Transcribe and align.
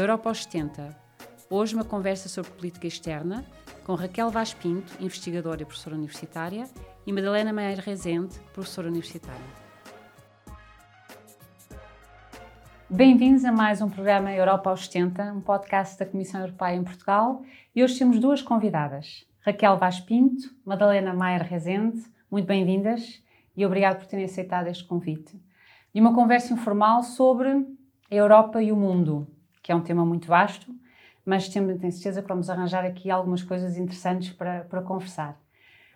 Europa 0.00 0.30
aos 0.30 0.44
70. 0.44 0.96
Hoje 1.50 1.74
uma 1.74 1.84
conversa 1.84 2.26
sobre 2.26 2.50
política 2.52 2.86
externa 2.86 3.44
com 3.84 3.94
Raquel 3.94 4.30
Vaz 4.30 4.54
Pinto, 4.54 4.92
investigadora 4.98 5.60
e 5.60 5.64
professora 5.66 5.94
universitária, 5.94 6.66
e 7.06 7.12
Madalena 7.12 7.52
Meyer 7.52 7.80
Rezende, 7.80 8.38
professora 8.54 8.88
universitária. 8.88 9.44
Bem-vindos 12.88 13.44
a 13.44 13.52
mais 13.52 13.82
um 13.82 13.90
programa 13.90 14.32
Europa 14.32 14.70
aos 14.70 14.86
70, 14.86 15.34
um 15.34 15.40
podcast 15.42 15.98
da 15.98 16.06
Comissão 16.06 16.40
Europeia 16.40 16.76
em 16.76 16.82
Portugal. 16.84 17.42
E 17.74 17.84
hoje 17.84 17.98
temos 17.98 18.18
duas 18.18 18.40
convidadas, 18.40 19.26
Raquel 19.40 19.76
Vaz 19.76 20.00
Pinto, 20.00 20.54
Madalena 20.64 21.12
Meyer 21.12 21.42
Rezende. 21.42 22.02
Muito 22.30 22.46
bem-vindas 22.46 23.22
e 23.54 23.66
obrigado 23.66 23.98
por 23.98 24.06
terem 24.06 24.24
aceitado 24.24 24.68
este 24.68 24.84
convite. 24.84 25.38
E 25.94 26.00
uma 26.00 26.14
conversa 26.14 26.54
informal 26.54 27.02
sobre 27.02 27.50
a 28.10 28.14
Europa 28.14 28.62
e 28.62 28.72
o 28.72 28.76
mundo, 28.76 29.28
que 29.62 29.72
é 29.72 29.74
um 29.74 29.80
tema 29.80 30.04
muito 30.04 30.28
vasto, 30.28 30.74
mas 31.24 31.48
tenho, 31.48 31.78
tenho 31.78 31.92
certeza 31.92 32.22
que 32.22 32.28
vamos 32.28 32.48
arranjar 32.48 32.84
aqui 32.84 33.10
algumas 33.10 33.42
coisas 33.42 33.76
interessantes 33.76 34.30
para, 34.30 34.62
para 34.64 34.82
conversar. 34.82 35.38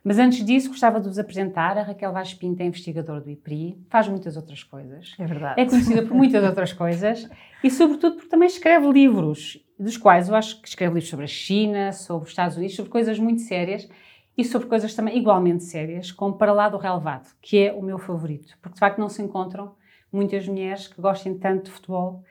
Mas 0.04 0.18
antes 0.18 0.44
disso, 0.44 0.68
gostava 0.68 1.00
de 1.00 1.08
vos 1.08 1.18
apresentar. 1.18 1.78
A 1.78 1.82
Raquel 1.82 2.12
Vaz 2.12 2.34
Pinto 2.34 2.62
é 2.62 2.66
investigadora 2.66 3.22
do 3.22 3.30
IPRI, 3.30 3.78
faz 3.88 4.06
muitas 4.06 4.36
outras 4.36 4.62
coisas. 4.62 5.14
É 5.18 5.24
verdade. 5.24 5.58
É 5.58 5.64
conhecida 5.64 6.02
por 6.02 6.14
muitas 6.14 6.44
outras 6.44 6.74
coisas 6.74 7.26
e, 7.62 7.70
sobretudo, 7.70 8.16
porque 8.16 8.28
também 8.28 8.46
escreve 8.46 8.86
livros, 8.92 9.64
dos 9.78 9.96
quais 9.96 10.28
eu 10.28 10.34
acho 10.34 10.60
que 10.60 10.68
escreve 10.68 10.94
livros 10.94 11.08
sobre 11.08 11.24
a 11.24 11.28
China, 11.28 11.90
sobre 11.92 12.24
os 12.24 12.30
Estados 12.30 12.56
Unidos, 12.58 12.76
sobre 12.76 12.92
coisas 12.92 13.18
muito 13.18 13.40
sérias 13.40 13.88
e 14.36 14.44
sobre 14.44 14.68
coisas 14.68 14.94
também 14.94 15.16
igualmente 15.16 15.64
sérias, 15.64 16.12
como 16.12 16.36
Para 16.36 16.52
Lá 16.52 16.68
do 16.68 16.76
Relevado, 16.76 17.30
que 17.40 17.58
é 17.58 17.72
o 17.72 17.80
meu 17.80 17.98
favorito, 17.98 18.58
porque 18.60 18.74
de 18.74 18.80
facto 18.80 18.98
não 18.98 19.08
se 19.08 19.22
encontram 19.22 19.74
muitas 20.12 20.46
mulheres 20.46 20.86
que 20.86 21.00
gostem 21.00 21.38
tanto 21.38 21.64
de 21.64 21.70
futebol 21.70 22.22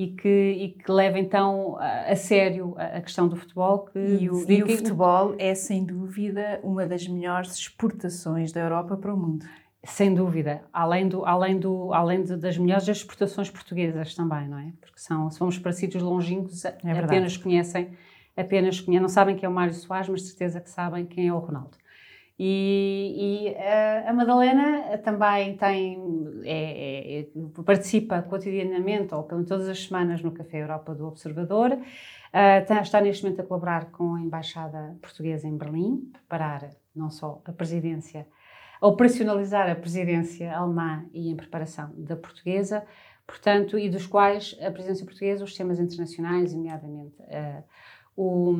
e 0.00 0.06
que, 0.06 0.28
e 0.28 0.68
que 0.70 0.90
levem 0.90 1.22
então 1.22 1.76
a, 1.78 2.12
a 2.12 2.16
sério 2.16 2.74
a, 2.78 2.96
a, 2.96 3.00
questão 3.02 3.28
do 3.28 3.36
futebol. 3.36 3.80
Que 3.80 3.98
e, 3.98 4.30
o, 4.30 4.50
e 4.50 4.62
o 4.62 4.68
futebol 4.68 5.34
é 5.38 5.54
sem 5.54 5.84
dúvida 5.84 6.58
uma 6.62 6.86
das 6.86 7.06
melhores 7.06 7.54
exportações 7.54 8.50
da 8.50 8.60
Europa 8.62 8.96
para 8.96 9.12
o 9.12 9.16
mundo. 9.16 9.44
Sem 9.84 10.14
dúvida, 10.14 10.62
além, 10.72 11.06
do, 11.06 11.26
além, 11.26 11.58
do, 11.58 11.92
além 11.92 12.22
de, 12.22 12.34
das 12.36 12.56
melhores 12.56 12.88
exportações 12.88 13.50
portuguesas 13.50 14.14
também, 14.14 14.48
não 14.48 14.58
é? 14.58 14.72
Porque 14.80 14.98
são, 14.98 15.30
se 15.30 15.38
vamos 15.38 15.58
para 15.58 15.72
sítios 15.72 16.02
longínquos, 16.02 16.64
é 16.64 16.72
apenas 16.98 17.36
conhecem, 17.36 17.90
apenas 18.34 18.80
conhecem, 18.80 19.02
não 19.02 19.08
sabem 19.08 19.36
quem 19.36 19.46
é 19.46 19.50
o 19.50 19.52
Mário 19.52 19.74
Soares, 19.74 20.08
mas 20.08 20.22
certeza 20.22 20.62
que 20.62 20.70
sabem 20.70 21.04
quem 21.04 21.28
é 21.28 21.32
o 21.32 21.38
Ronaldo. 21.38 21.76
E, 22.42 23.52
e 23.52 23.54
a, 23.54 24.08
a 24.08 24.14
Madalena 24.14 24.96
também 25.04 25.58
tem, 25.58 26.02
é, 26.42 27.20
é, 27.20 27.26
participa 27.66 28.22
cotidianamente, 28.22 29.14
ou 29.14 29.24
todas 29.24 29.68
as 29.68 29.84
semanas, 29.84 30.22
no 30.22 30.32
Café 30.32 30.62
Europa 30.62 30.94
do 30.94 31.06
Observador. 31.06 31.72
Uh, 31.72 32.80
está 32.80 32.98
neste 33.02 33.24
momento 33.24 33.42
a 33.42 33.44
colaborar 33.44 33.90
com 33.90 34.14
a 34.14 34.22
Embaixada 34.22 34.96
Portuguesa 35.02 35.46
em 35.46 35.54
Berlim, 35.54 36.10
preparar 36.14 36.70
não 36.96 37.10
só 37.10 37.42
a 37.44 37.52
presidência, 37.52 38.26
operacionalizar 38.80 39.70
a 39.70 39.74
presidência 39.74 40.56
alemã 40.56 41.04
e 41.12 41.30
em 41.30 41.36
preparação 41.36 41.92
da 41.94 42.16
portuguesa, 42.16 42.86
portanto, 43.26 43.78
e 43.78 43.90
dos 43.90 44.06
quais 44.06 44.56
a 44.62 44.70
presidência 44.70 45.04
portuguesa, 45.04 45.44
os 45.44 45.54
temas 45.54 45.78
internacionais, 45.78 46.54
nomeadamente 46.54 47.20
uh, 47.20 47.62
o, 48.16 48.54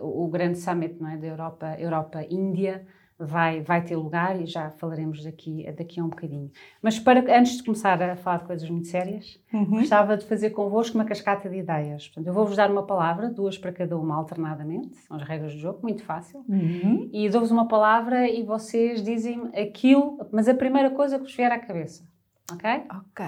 o 0.00 0.26
grande 0.26 0.58
summit 0.58 1.00
não 1.00 1.10
é, 1.10 1.16
da 1.16 1.28
Europa, 1.28 1.76
Europa-Índia, 1.78 2.84
vai, 3.26 3.60
vai 3.60 3.84
ter 3.84 3.96
lugar 3.96 4.40
e 4.40 4.46
já 4.46 4.70
falaremos 4.70 5.22
daqui, 5.22 5.70
daqui 5.72 6.00
a 6.00 6.04
um 6.04 6.08
bocadinho. 6.08 6.50
Mas 6.82 6.98
para, 6.98 7.20
antes 7.38 7.56
de 7.56 7.62
começar 7.62 8.00
a 8.02 8.16
falar 8.16 8.38
de 8.38 8.44
coisas 8.44 8.68
muito 8.68 8.88
sérias, 8.88 9.38
uhum. 9.52 9.78
gostava 9.78 10.16
de 10.16 10.24
fazer 10.24 10.50
convosco 10.50 10.96
uma 10.96 11.04
cascata 11.04 11.48
de 11.48 11.58
ideias. 11.58 12.08
Portanto, 12.08 12.26
eu 12.26 12.32
vou-vos 12.32 12.56
dar 12.56 12.70
uma 12.70 12.86
palavra, 12.86 13.28
duas 13.28 13.58
para 13.58 13.72
cada 13.72 13.96
uma 13.98 14.16
alternadamente, 14.16 14.96
são 14.98 15.16
as 15.16 15.22
regras 15.22 15.52
do 15.52 15.58
jogo, 15.58 15.80
muito 15.82 16.02
fácil. 16.02 16.44
Uhum. 16.48 17.08
E 17.12 17.28
dou-vos 17.28 17.50
uma 17.50 17.68
palavra 17.68 18.28
e 18.28 18.42
vocês 18.42 19.02
dizem 19.02 19.50
aquilo, 19.54 20.18
mas 20.32 20.48
a 20.48 20.54
primeira 20.54 20.90
coisa 20.90 21.18
que 21.18 21.24
vos 21.24 21.34
vier 21.34 21.52
à 21.52 21.58
cabeça. 21.58 22.08
Ok? 22.52 22.68
Ok. 22.90 23.26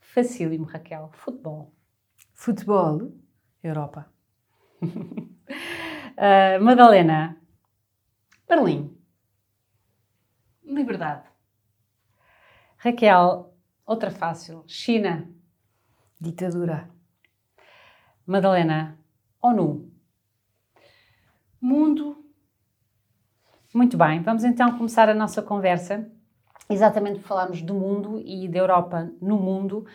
Facílimo, 0.00 0.64
Raquel. 0.64 1.10
Futebol. 1.12 1.72
Futebol. 2.34 3.12
Europa. 3.62 4.06
uh, 4.82 4.88
Madalena. 6.62 7.36
Berlim. 8.48 9.03
Liberdade. 10.74 11.22
Raquel, 12.76 13.54
outra 13.86 14.10
fácil. 14.10 14.64
China. 14.66 15.28
Ditadura. 16.20 16.90
Madalena, 18.26 18.98
ONU. 19.40 19.88
Mundo. 21.60 22.24
Muito 23.72 23.96
bem, 23.96 24.20
vamos 24.20 24.42
então 24.42 24.76
começar 24.76 25.08
a 25.08 25.14
nossa 25.14 25.42
conversa. 25.42 26.10
Exatamente 26.68 27.20
por 27.20 27.28
falarmos 27.28 27.62
do 27.62 27.74
mundo 27.74 28.20
e 28.24 28.48
da 28.48 28.58
Europa 28.58 29.12
no 29.22 29.38
mundo. 29.38 29.86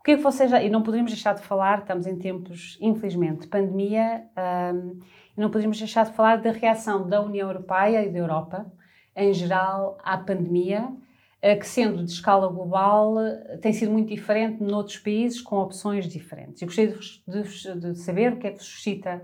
O 0.00 0.02
que 0.02 0.12
é 0.12 0.16
que 0.16 0.22
vocês 0.22 0.50
já. 0.50 0.60
E 0.60 0.68
não 0.68 0.82
poderíamos 0.82 1.12
deixar 1.12 1.34
de 1.34 1.42
falar, 1.42 1.80
estamos 1.80 2.06
em 2.06 2.18
tempos, 2.18 2.78
infelizmente, 2.80 3.42
de 3.42 3.46
pandemia, 3.46 4.28
um, 4.74 4.98
e 5.36 5.40
não 5.40 5.50
poderíamos 5.50 5.78
deixar 5.78 6.04
de 6.04 6.12
falar 6.12 6.36
da 6.36 6.50
reação 6.50 7.08
da 7.08 7.20
União 7.20 7.48
Europeia 7.48 8.04
e 8.04 8.10
da 8.10 8.18
Europa 8.18 8.72
em 9.16 9.32
geral, 9.32 9.98
à 10.04 10.18
pandemia, 10.18 10.92
eh, 11.40 11.56
que 11.56 11.66
sendo 11.66 12.04
de 12.04 12.10
escala 12.10 12.48
global, 12.48 13.18
eh, 13.18 13.56
tem 13.56 13.72
sido 13.72 13.90
muito 13.90 14.08
diferente 14.08 14.62
noutros 14.62 14.98
países 14.98 15.40
com 15.40 15.56
opções 15.56 16.06
diferentes. 16.06 16.60
Eu 16.60 16.68
gostaria 16.68 17.80
de, 17.80 17.92
de 17.92 17.98
saber 17.98 18.34
o 18.34 18.38
que 18.38 18.46
é 18.46 18.52
que 18.52 18.62
suscita 18.62 19.22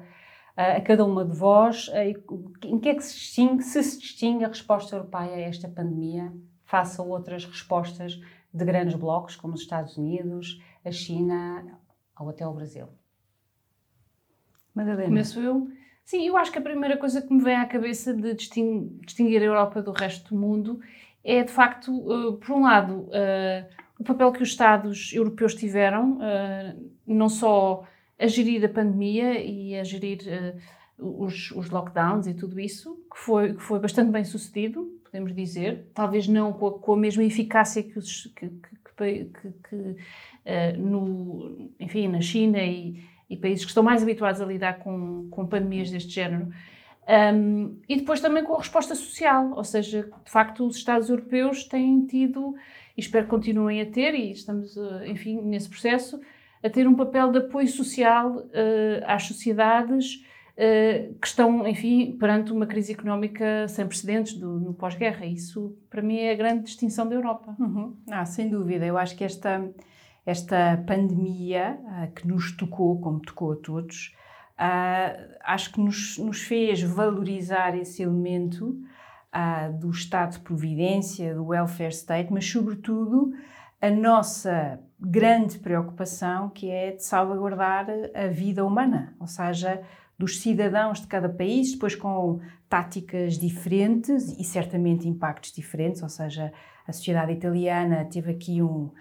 eh, 0.56 0.76
a 0.76 0.80
cada 0.80 1.04
uma 1.04 1.24
de 1.24 1.36
vós, 1.36 1.90
em 2.64 2.78
que 2.80 2.88
é 2.88 2.94
que 2.94 3.04
se 3.04 3.14
distingue, 3.14 3.62
se 3.62 3.82
se 3.82 4.00
distingue 4.00 4.44
a 4.44 4.48
resposta 4.48 4.96
europeia 4.96 5.34
a 5.34 5.40
esta 5.40 5.68
pandemia 5.68 6.32
face 6.64 6.98
a 6.98 7.04
outras 7.04 7.44
respostas 7.44 8.18
de 8.52 8.64
grandes 8.64 8.94
blocos, 8.94 9.36
como 9.36 9.54
os 9.54 9.60
Estados 9.60 9.98
Unidos, 9.98 10.58
a 10.84 10.90
China 10.90 11.78
ou 12.18 12.30
até 12.30 12.46
o 12.46 12.52
Brasil. 12.52 12.88
Madalena. 14.74 15.08
Começo 15.08 15.38
eu. 15.38 15.68
Sim, 16.04 16.26
eu 16.26 16.36
acho 16.36 16.52
que 16.52 16.58
a 16.58 16.62
primeira 16.62 16.96
coisa 16.96 17.22
que 17.22 17.32
me 17.32 17.42
vem 17.42 17.56
à 17.56 17.64
cabeça 17.64 18.12
de 18.12 18.34
distinguir 18.34 19.40
a 19.40 19.44
Europa 19.44 19.80
do 19.80 19.92
resto 19.92 20.34
do 20.34 20.40
mundo 20.40 20.80
é, 21.24 21.44
de 21.44 21.52
facto, 21.52 21.92
uh, 21.92 22.36
por 22.36 22.56
um 22.56 22.62
lado, 22.62 23.02
uh, 23.02 23.66
o 23.98 24.04
papel 24.04 24.32
que 24.32 24.42
os 24.42 24.48
Estados 24.48 25.12
europeus 25.12 25.54
tiveram, 25.54 26.18
uh, 26.18 26.90
não 27.06 27.28
só 27.28 27.84
a 28.18 28.26
gerir 28.26 28.64
a 28.64 28.68
pandemia 28.68 29.40
e 29.40 29.76
a 29.76 29.84
gerir 29.84 30.20
os, 30.98 31.50
lockdowns 31.70 32.26
e 32.26 32.34
tudo 32.34 32.60
isso, 32.60 32.94
que 33.12 33.18
foi, 33.18 33.54
que 33.54 33.62
foi 33.62 33.80
bastante 33.80 34.10
bem 34.10 34.24
sucedido, 34.24 35.00
podemos 35.04 35.34
dizer, 35.34 35.90
talvez 35.94 36.28
não 36.28 36.52
com 36.52 36.66
a, 36.68 36.78
com 36.78 36.92
a 36.92 36.96
mesma 36.96 37.24
eficácia 37.24 37.82
que, 37.82 37.98
os, 37.98 38.26
que, 38.36 38.48
que, 38.48 39.52
que 39.68 40.78
no, 40.78 41.70
enfim, 41.80 42.06
na 42.06 42.20
China 42.20 42.62
e, 42.62 43.02
e 43.32 43.36
países 43.36 43.64
que 43.64 43.70
estão 43.70 43.82
mais 43.82 44.02
habituados 44.02 44.42
a 44.42 44.44
lidar 44.44 44.78
com, 44.80 45.26
com 45.30 45.46
pandemias 45.46 45.90
deste 45.90 46.10
género. 46.10 46.48
Um, 47.08 47.80
e 47.88 47.96
depois 47.96 48.20
também 48.20 48.44
com 48.44 48.54
a 48.54 48.58
resposta 48.58 48.94
social, 48.94 49.52
ou 49.56 49.64
seja, 49.64 50.02
de 50.24 50.30
facto, 50.30 50.66
os 50.66 50.76
Estados 50.76 51.08
europeus 51.08 51.64
têm 51.64 52.04
tido, 52.06 52.54
e 52.96 53.00
espero 53.00 53.24
que 53.24 53.30
continuem 53.30 53.80
a 53.80 53.86
ter, 53.86 54.14
e 54.14 54.32
estamos, 54.32 54.76
eh, 54.76 55.08
enfim, 55.08 55.40
nesse 55.40 55.68
processo, 55.68 56.20
a 56.62 56.68
ter 56.68 56.86
um 56.86 56.94
papel 56.94 57.32
de 57.32 57.38
apoio 57.38 57.66
social 57.66 58.36
uh, 58.36 59.04
às 59.06 59.24
sociedades 59.24 60.24
uh, 60.52 61.14
que 61.18 61.26
estão, 61.26 61.66
enfim, 61.66 62.16
perante 62.20 62.52
uma 62.52 62.66
crise 62.66 62.92
económica 62.92 63.66
sem 63.66 63.86
precedentes 63.86 64.34
do, 64.34 64.60
no 64.60 64.74
pós-guerra. 64.74 65.26
Isso, 65.26 65.74
para 65.90 66.02
mim, 66.02 66.18
é 66.18 66.32
a 66.32 66.36
grande 66.36 66.64
distinção 66.64 67.08
da 67.08 67.16
Europa. 67.16 67.56
Uhum. 67.58 67.96
Ah, 68.08 68.24
sem 68.24 68.48
dúvida. 68.48 68.86
Eu 68.86 68.96
acho 68.96 69.16
que 69.16 69.24
esta 69.24 69.68
esta 70.24 70.82
pandemia 70.86 71.78
uh, 71.80 72.12
que 72.12 72.26
nos 72.26 72.52
tocou, 72.52 73.00
como 73.00 73.20
tocou 73.20 73.52
a 73.52 73.56
todos, 73.56 74.14
uh, 74.58 75.36
acho 75.44 75.72
que 75.72 75.80
nos, 75.80 76.18
nos, 76.18 76.42
fez 76.42 76.82
valorizar 76.82 77.76
esse 77.76 78.02
elemento 78.02 78.68
uh, 78.68 79.72
do 79.78 79.90
estado 79.90 80.32
de 80.32 80.40
providência, 80.40 81.34
do 81.34 81.46
welfare 81.46 81.92
state, 81.92 82.32
mas, 82.32 82.48
sobretudo, 82.48 83.32
a 83.80 83.90
nossa 83.90 84.78
grande 85.00 85.58
preocupação, 85.58 86.48
que 86.48 86.70
é 86.70 86.92
de 86.92 87.04
salvaguardar 87.04 87.86
a 88.14 88.28
vida 88.28 88.64
humana, 88.64 89.16
ou 89.18 89.26
seja, 89.26 89.82
dos 90.16 90.40
cidadãos 90.40 91.00
de 91.00 91.08
cada 91.08 91.28
país, 91.28 91.72
depois 91.72 91.96
com 91.96 92.40
táticas 92.68 93.36
diferentes 93.36 94.38
e 94.38 94.44
certamente 94.44 95.08
impactos 95.08 95.52
diferentes, 95.52 96.00
ou 96.00 96.08
seja, 96.08 96.52
a 96.86 96.92
sociedade 96.92 97.32
italiana 97.32 98.04
teve 98.04 98.30
aqui 98.30 98.62
um, 98.62 98.92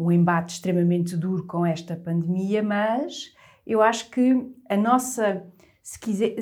um 0.00 0.10
embate 0.10 0.54
extremamente 0.54 1.16
duro 1.16 1.46
com 1.46 1.64
esta 1.64 1.94
pandemia, 1.94 2.62
mas 2.62 3.34
eu 3.66 3.82
acho 3.82 4.10
que 4.10 4.50
a 4.68 4.76
nossa, 4.76 5.44
se 5.82 5.98
quiser, 5.98 6.36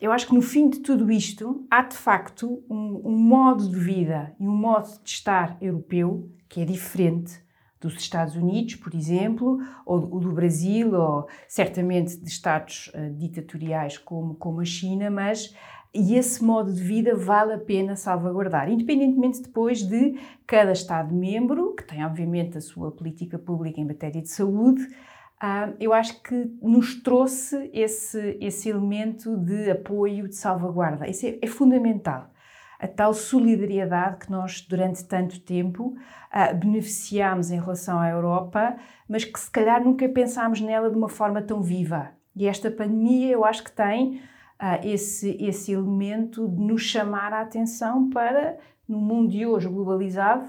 eu 0.00 0.12
acho 0.12 0.26
que 0.26 0.34
no 0.34 0.42
fim 0.42 0.70
de 0.70 0.80
tudo 0.80 1.10
isto 1.10 1.66
há 1.70 1.82
de 1.82 1.96
facto 1.96 2.64
um, 2.68 3.02
um 3.04 3.18
modo 3.18 3.68
de 3.68 3.78
vida 3.78 4.34
e 4.40 4.48
um 4.48 4.56
modo 4.56 4.88
de 5.02 5.10
estar 5.10 5.56
europeu 5.60 6.30
que 6.48 6.60
é 6.60 6.64
diferente 6.64 7.44
dos 7.78 7.96
Estados 7.96 8.34
Unidos, 8.34 8.76
por 8.76 8.94
exemplo, 8.94 9.58
ou 9.84 10.00
do 10.00 10.32
Brasil, 10.32 10.94
ou 10.94 11.28
certamente 11.46 12.16
de 12.16 12.28
Estados 12.28 12.90
uh, 12.94 13.12
ditatoriais 13.14 13.98
como, 13.98 14.34
como 14.34 14.60
a 14.60 14.64
China, 14.64 15.10
mas 15.10 15.54
e 15.96 16.14
esse 16.14 16.44
modo 16.44 16.72
de 16.72 16.82
vida 16.82 17.14
vale 17.16 17.54
a 17.54 17.58
pena 17.58 17.96
salvaguardar, 17.96 18.70
independentemente 18.70 19.42
depois 19.42 19.82
de 19.82 20.18
cada 20.46 20.72
Estado-membro, 20.72 21.74
que 21.74 21.84
tem 21.84 22.04
obviamente 22.04 22.58
a 22.58 22.60
sua 22.60 22.92
política 22.92 23.38
pública 23.38 23.80
em 23.80 23.86
matéria 23.86 24.20
de 24.20 24.28
saúde, 24.28 24.82
uh, 24.82 25.74
eu 25.80 25.94
acho 25.94 26.22
que 26.22 26.52
nos 26.60 27.02
trouxe 27.02 27.70
esse, 27.72 28.36
esse 28.40 28.68
elemento 28.68 29.38
de 29.38 29.70
apoio, 29.70 30.28
de 30.28 30.34
salvaguarda. 30.34 31.08
Isso 31.08 31.26
é, 31.26 31.38
é 31.40 31.46
fundamental 31.46 32.30
a 32.78 32.86
tal 32.86 33.14
solidariedade 33.14 34.18
que 34.18 34.30
nós, 34.30 34.60
durante 34.60 35.02
tanto 35.02 35.40
tempo, 35.40 35.96
uh, 36.30 36.54
beneficiámos 36.54 37.50
em 37.50 37.58
relação 37.58 37.98
à 37.98 38.10
Europa, 38.10 38.76
mas 39.08 39.24
que 39.24 39.40
se 39.40 39.50
calhar 39.50 39.82
nunca 39.82 40.06
pensámos 40.10 40.60
nela 40.60 40.90
de 40.90 40.96
uma 40.96 41.08
forma 41.08 41.40
tão 41.40 41.62
viva. 41.62 42.10
E 42.34 42.46
esta 42.46 42.70
pandemia, 42.70 43.32
eu 43.32 43.46
acho 43.46 43.64
que 43.64 43.72
tem 43.72 44.20
uh, 44.60 44.86
esse, 44.86 45.36
esse 45.40 45.72
elemento 45.72 46.48
de 46.48 46.60
nos 46.60 46.82
chamar 46.82 47.32
a 47.32 47.40
atenção 47.40 48.10
para, 48.10 48.58
no 48.88 48.98
mundo 48.98 49.30
de 49.30 49.46
hoje 49.46 49.68
globalizado, 49.68 50.46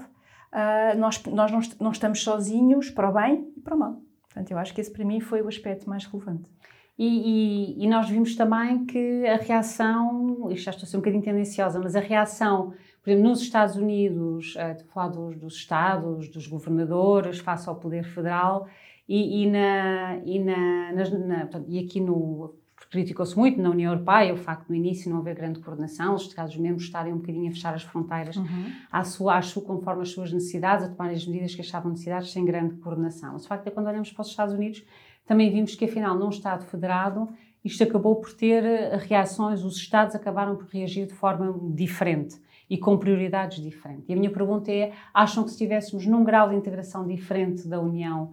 uh, 0.52 0.98
nós, 0.98 1.22
nós 1.24 1.50
não, 1.50 1.60
não 1.80 1.90
estamos 1.90 2.22
sozinhos 2.22 2.90
para 2.90 3.10
o 3.10 3.12
bem 3.12 3.52
e 3.56 3.60
para 3.60 3.74
o 3.74 3.78
mal. 3.78 4.00
Portanto, 4.22 4.50
eu 4.50 4.58
acho 4.58 4.74
que 4.74 4.80
esse 4.80 4.90
para 4.90 5.04
mim 5.04 5.20
foi 5.20 5.42
o 5.42 5.48
aspecto 5.48 5.88
mais 5.88 6.04
relevante. 6.04 6.50
E, 6.98 7.76
e, 7.78 7.84
e, 7.84 7.86
nós 7.86 8.08
vimos 8.08 8.34
também 8.34 8.84
que 8.84 9.24
a 9.24 9.36
reação, 9.36 10.50
isto 10.50 10.64
já 10.64 10.72
estou 10.72 10.84
a 10.84 10.90
ser 10.90 10.96
um 10.96 11.00
bocadinho 11.00 11.22
tendenciosa, 11.22 11.78
mas 11.78 11.94
a 11.94 12.00
reação, 12.00 12.74
por 13.00 13.10
exemplo, 13.10 13.28
nos 13.28 13.40
Estados 13.40 13.76
Unidos, 13.76 14.56
uh, 14.56 14.72
estou 14.72 14.86
a 14.88 14.92
falar 14.92 15.08
dos, 15.08 15.36
dos, 15.36 15.54
Estados, 15.54 16.28
dos 16.28 16.48
governadores, 16.48 17.38
face 17.38 17.68
ao 17.68 17.76
poder 17.76 18.02
federal, 18.02 18.66
e, 19.08 19.44
e, 19.44 19.50
na, 19.50 20.18
e, 20.24 20.38
na, 20.40 20.92
na, 20.92 21.40
portanto, 21.40 21.66
e 21.68 21.78
aqui 21.78 22.00
no. 22.00 22.54
Criticou-se 22.90 23.36
muito 23.36 23.60
na 23.60 23.70
União 23.70 23.92
Europeia 23.92 24.32
o 24.32 24.36
facto 24.36 24.66
de 24.66 24.70
no 24.70 24.76
início 24.76 25.10
não 25.10 25.18
haver 25.18 25.34
grande 25.34 25.60
coordenação, 25.60 26.14
os 26.14 26.22
Estados-membros 26.22 26.84
estarem 26.84 27.12
um 27.12 27.18
bocadinho 27.18 27.48
a 27.48 27.52
fechar 27.52 27.74
as 27.74 27.82
fronteiras 27.82 28.36
uhum. 28.36 28.72
à 28.90 29.04
sua, 29.04 29.36
à 29.36 29.42
sua, 29.42 29.62
conforme 29.62 30.02
as 30.02 30.10
suas 30.10 30.32
necessidades, 30.32 30.86
a 30.86 30.88
tomar 30.88 31.10
as 31.10 31.26
medidas 31.26 31.54
que 31.54 31.60
achavam 31.60 31.90
necessidades 31.90 32.32
sem 32.32 32.44
grande 32.44 32.76
coordenação. 32.76 33.36
O 33.36 33.38
facto 33.40 33.66
é 33.66 33.70
que 33.70 33.74
quando 33.74 33.88
olhamos 33.88 34.10
para 34.12 34.22
os 34.22 34.28
Estados 34.28 34.54
Unidos, 34.54 34.84
também 35.26 35.50
vimos 35.50 35.74
que, 35.74 35.84
afinal, 35.84 36.16
num 36.18 36.30
Estado 36.30 36.64
federado, 36.64 37.28
isto 37.62 37.82
acabou 37.82 38.16
por 38.16 38.32
ter 38.32 38.64
eh, 38.64 38.96
reações, 38.96 39.62
os 39.62 39.76
Estados 39.76 40.14
acabaram 40.14 40.56
por 40.56 40.66
reagir 40.68 41.06
de 41.06 41.12
forma 41.12 41.54
diferente 41.74 42.40
e 42.70 42.78
com 42.78 42.96
prioridades 42.96 43.62
diferentes. 43.62 44.08
E 44.08 44.12
a 44.14 44.16
minha 44.16 44.30
pergunta 44.30 44.72
é: 44.72 44.92
acham 45.12 45.42
que 45.42 45.50
se 45.50 45.56
estivéssemos 45.56 46.06
num 46.06 46.24
grau 46.24 46.48
de 46.48 46.56
integração 46.56 47.06
diferente 47.06 47.68
da 47.68 47.78
União 47.78 48.32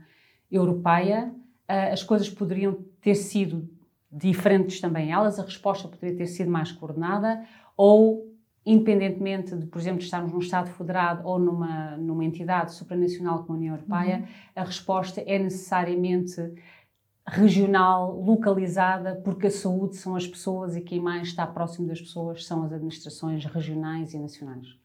Europeia, 0.50 1.33
eh, 1.68 1.92
as 1.92 2.01
coisas 2.01 2.30
poderiam 2.30 2.77
ter 3.01 3.15
sido 3.15 3.68
diferentes 4.16 4.80
também 4.80 5.12
elas, 5.12 5.38
a 5.38 5.44
resposta 5.44 5.88
poderia 5.90 6.16
ter 6.16 6.28
sido 6.28 6.50
mais 6.50 6.72
coordenada, 6.72 7.44
ou 7.76 8.34
independentemente 8.66 9.56
de, 9.56 9.66
por 9.68 9.80
exemplo, 9.80 10.02
estarmos 10.02 10.32
num 10.32 10.40
Estado 10.40 10.70
federado 10.70 11.28
ou 11.28 11.38
numa, 11.38 11.98
numa 11.98 12.24
entidade 12.24 12.74
supranacional 12.74 13.44
como 13.44 13.54
a 13.54 13.58
União 13.58 13.76
Europeia, 13.76 14.20
uhum. 14.20 14.26
a 14.56 14.64
resposta 14.64 15.22
é 15.22 15.38
necessariamente 15.38 16.42
regional, 17.28 18.20
localizada, 18.22 19.22
porque 19.24 19.48
a 19.48 19.52
saúde 19.52 19.96
são 19.96 20.16
as 20.16 20.26
pessoas 20.26 20.76
e 20.76 20.82
quem 20.82 21.00
mais 21.00 21.28
está 21.28 21.46
próximo 21.46 21.88
das 21.88 22.00
pessoas 22.00 22.46
são 22.46 22.64
as 22.64 22.72
administrações 22.72 23.44
regionais 23.46 24.14
e 24.14 24.20
nacionais. 24.20 24.78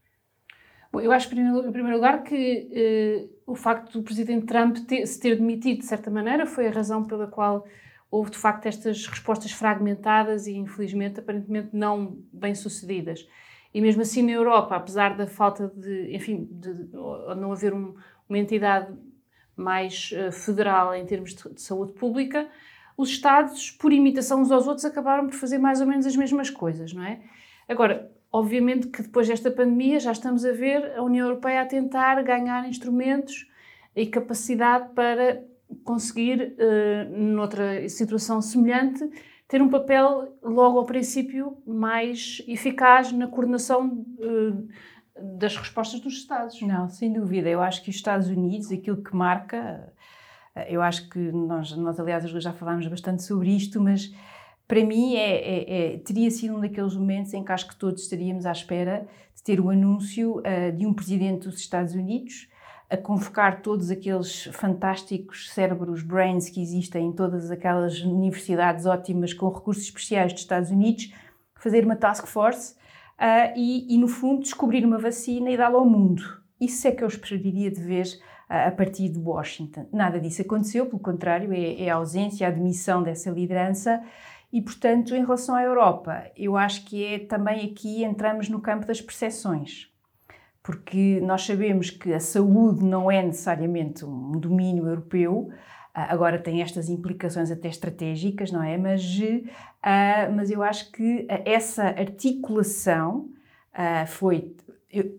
Bom, 0.93 1.01
eu 1.01 1.13
acho, 1.13 1.29
em 1.29 1.73
primeiro 1.73 1.97
lugar, 1.97 2.25
que 2.25 2.69
eh, 2.73 3.29
o 3.47 3.55
facto 3.55 3.93
do 3.93 4.03
Presidente 4.03 4.47
Trump 4.47 4.77
ter, 4.89 5.07
se 5.07 5.21
ter 5.21 5.37
demitido, 5.37 5.79
de 5.79 5.87
certa 5.87 6.11
maneira, 6.11 6.47
foi 6.47 6.67
a 6.67 6.71
razão 6.71 7.05
pela 7.05 7.29
qual 7.29 7.65
houve, 8.11 8.31
de 8.31 8.39
facto, 8.39 8.67
estas 8.67 9.07
respostas 9.07 9.53
fragmentadas 9.53 10.47
e, 10.47 10.57
infelizmente, 10.57 11.21
aparentemente 11.21 11.69
não 11.73 12.19
bem-sucedidas. 12.33 13.29
E 13.73 13.81
mesmo 13.81 14.03
assim, 14.03 14.23
na 14.23 14.33
Europa, 14.33 14.75
apesar 14.75 15.17
da 15.17 15.27
falta 15.27 15.69
de, 15.69 16.15
enfim, 16.15 16.49
de, 16.51 16.75
de 16.75 16.97
não 17.37 17.53
haver 17.53 17.73
um, 17.73 17.95
uma 18.29 18.39
entidade 18.39 18.93
mais 19.57 20.13
uh, 20.13 20.33
federal 20.33 20.95
em 20.95 21.07
termos 21.07 21.35
de, 21.35 21.55
de, 21.55 21.63
saúde 21.63 21.93
pública, 21.93 22.49
os 22.97 23.11
Estados, 23.11 23.71
por 23.71 23.93
imitação 23.93 24.41
uns 24.41 24.51
aos 24.51 24.67
outros, 24.67 24.85
acabaram 24.85 25.27
por 25.27 25.35
fazer 25.35 25.59
mais 25.59 25.81
ou 25.81 25.87
menos 25.87 26.05
as 26.05 26.17
mesmas 26.17 26.51
coisas, 26.51 26.93
não 26.93 27.05
é? 27.05 27.21
Agora, 27.69 28.11
obviamente 28.33 28.89
que 28.89 29.03
depois 29.03 29.29
desta 29.29 29.51
pandemia 29.51 30.01
já 30.01 30.13
estamos 30.13 30.45
a 30.45 30.53
ver 30.53 30.97
a 30.97 31.03
União 31.03 31.29
Europeia 31.29 31.63
a 31.63 31.67
tentar 31.67 32.21
ganhar 32.23 32.69
instrumentos 32.69 33.49
e 33.95 34.07
capacidade 34.07 34.93
para 34.95 35.45
conseguir, 35.85 36.57
uh, 36.59 37.19
noutra 37.19 37.89
situação 37.89 38.41
semelhante, 38.41 39.09
ter 39.49 39.61
um 39.61 39.69
papel 39.69 40.37
logo 40.43 40.79
ao 40.79 40.85
princípio 40.85 41.57
mais 41.67 42.43
eficaz 42.47 43.11
na 43.13 43.27
coordenação 43.27 44.07
uh, 44.19 44.69
das 45.37 45.57
respostas 45.57 46.01
dos 46.01 46.15
Estados. 46.15 46.61
Não, 46.63 46.89
sem 46.89 47.13
dúvida. 47.13 47.49
Eu 47.49 47.61
acho 47.61 47.83
que 47.83 47.91
os 47.91 47.97
Estados 47.97 48.29
Unidos, 48.29 48.71
aquilo 48.71 49.03
que 49.03 49.15
marca, 49.15 49.93
eh, 50.55 50.75
eu 50.75 50.81
acho 50.81 51.09
que 51.11 51.19
nós, 51.19 51.77
nós 51.77 51.99
aliás, 51.99 52.25
já 52.25 52.53
falámos 52.53 52.87
bastante 52.87 53.23
sobre 53.23 53.51
isto, 53.51 53.81
mas 53.81 54.13
para 54.67 54.85
mim 54.85 55.17
é, 55.17 55.37
é, 55.37 55.95
é, 55.95 55.99
teria 55.99 56.31
sido 56.31 56.57
um 56.57 56.61
daqueles 56.61 56.95
momentos 56.95 57.35
em 57.35 57.45
que 57.45 57.53
acho 57.53 57.69
que 57.69 57.77
todos 57.77 58.03
estaríamos 58.03 58.47
à 58.47 58.53
espera 58.53 59.07
de 59.35 59.43
ter 59.43 59.61
o 59.61 59.69
anúncio 59.69 60.39
uh, 60.39 60.73
de 60.77 60.87
um 60.87 60.95
presidente 60.95 61.49
dos 61.49 61.59
Estados 61.59 61.95
Unidos 61.95 62.49
a 62.91 62.97
convocar 62.97 63.63
todos 63.63 63.89
aqueles 63.91 64.47
fantásticos 64.53 65.51
cérebros, 65.51 66.03
brains 66.03 66.49
que 66.49 66.61
existem 66.61 67.07
em 67.07 67.13
todas 67.13 67.51
aquelas 67.51 68.01
universidades 68.01 68.85
ótimas 68.85 69.33
com 69.33 69.49
recursos 69.49 69.85
especiais 69.85 70.33
dos 70.33 70.43
Estados 70.43 70.71
Unidos, 70.71 71.13
fazer 71.55 71.85
uma 71.85 71.95
task 71.95 72.27
force 72.27 72.75
uh, 72.75 73.53
e, 73.57 73.95
e, 73.95 73.97
no 73.97 74.09
fundo, 74.09 74.43
descobrir 74.43 74.85
uma 74.85 74.99
vacina 74.99 75.51
e 75.51 75.57
dá-la 75.57 75.79
ao 75.79 75.89
mundo. 75.89 76.23
Isso 76.61 76.89
é 76.89 76.91
que 76.91 77.05
eu 77.05 77.09
esperaria 77.09 77.71
de 77.71 77.81
ver 77.81 78.07
uh, 78.07 78.69
a 78.69 78.71
partir 78.73 79.09
de 79.09 79.19
Washington. 79.19 79.87
Nada 79.93 80.19
disso 80.19 80.43
aconteceu, 80.43 80.87
pelo 80.87 80.99
contrário, 80.99 81.53
é, 81.53 81.83
é 81.83 81.91
a 81.91 81.95
ausência, 81.95 82.47
a 82.47 82.51
admissão 82.51 83.05
dessa 83.05 83.31
liderança. 83.31 84.03
E, 84.53 84.61
portanto, 84.61 85.15
em 85.15 85.21
relação 85.21 85.55
à 85.55 85.63
Europa, 85.63 86.25
eu 86.37 86.57
acho 86.57 86.85
que 86.87 87.05
é 87.05 87.19
também 87.21 87.71
aqui 87.71 88.03
entramos 88.03 88.49
no 88.49 88.61
campo 88.61 88.85
das 88.85 89.01
percepções. 89.01 89.90
Porque 90.63 91.21
nós 91.23 91.45
sabemos 91.45 91.91
que 91.91 92.13
a 92.13 92.21
saúde 92.21 92.85
não 92.85 93.11
é 93.11 93.23
necessariamente 93.23 94.05
um 94.05 94.33
domínio 94.33 94.87
europeu, 94.87 95.51
ah, 95.93 96.13
agora 96.13 96.39
tem 96.39 96.63
estas 96.63 96.89
implicações 96.89 97.51
até 97.51 97.69
estratégicas, 97.69 98.53
não 98.53 98.63
é? 98.63 98.79
Mas, 98.79 99.03
uh, 99.19 100.33
mas 100.35 100.51
eu 100.51 100.63
acho 100.63 100.91
que 100.93 101.27
essa 101.45 101.85
articulação 101.85 103.29
uh, 103.75 104.07
foi, 104.07 104.55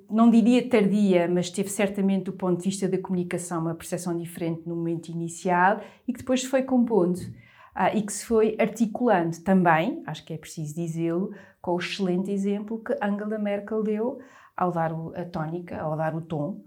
não 0.09 0.29
diria 0.29 0.67
tardia, 0.69 1.27
mas 1.27 1.49
teve 1.49 1.69
certamente 1.69 2.25
do 2.25 2.33
ponto 2.33 2.59
de 2.59 2.65
vista 2.65 2.87
da 2.87 2.97
comunicação 2.97 3.61
uma 3.61 3.75
percepção 3.75 4.17
diferente 4.17 4.61
no 4.65 4.75
momento 4.75 5.09
inicial 5.09 5.81
e 6.07 6.13
que 6.13 6.19
depois 6.19 6.41
se 6.41 6.47
foi 6.47 6.63
compondo 6.63 7.17
uh, 7.17 7.93
e 7.93 8.01
que 8.01 8.13
se 8.13 8.25
foi 8.25 8.55
articulando 8.57 9.37
também, 9.41 10.01
acho 10.07 10.23
que 10.23 10.33
é 10.33 10.37
preciso 10.37 10.73
dizê-lo, 10.73 11.33
com 11.61 11.73
o 11.73 11.79
excelente 11.79 12.31
exemplo 12.31 12.81
que 12.81 12.95
Angela 13.01 13.37
Merkel 13.37 13.83
deu 13.83 14.19
ao 14.61 14.71
dar 14.71 14.91
a 15.15 15.25
tónica, 15.25 15.81
ao 15.81 15.97
dar 15.97 16.15
o 16.15 16.21
tom 16.21 16.61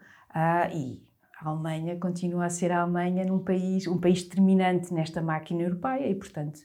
e 0.75 1.01
a 1.41 1.49
Alemanha 1.49 1.97
continua 1.97 2.47
a 2.47 2.51
ser 2.51 2.73
a 2.73 2.83
Alemanha 2.83 3.25
num 3.25 3.39
país, 3.39 3.87
um 3.87 3.99
país 3.99 4.25
determinante 4.25 4.93
nesta 4.93 5.23
máquina 5.23 5.63
europeia 5.63 6.09
e, 6.09 6.15
portanto, 6.17 6.59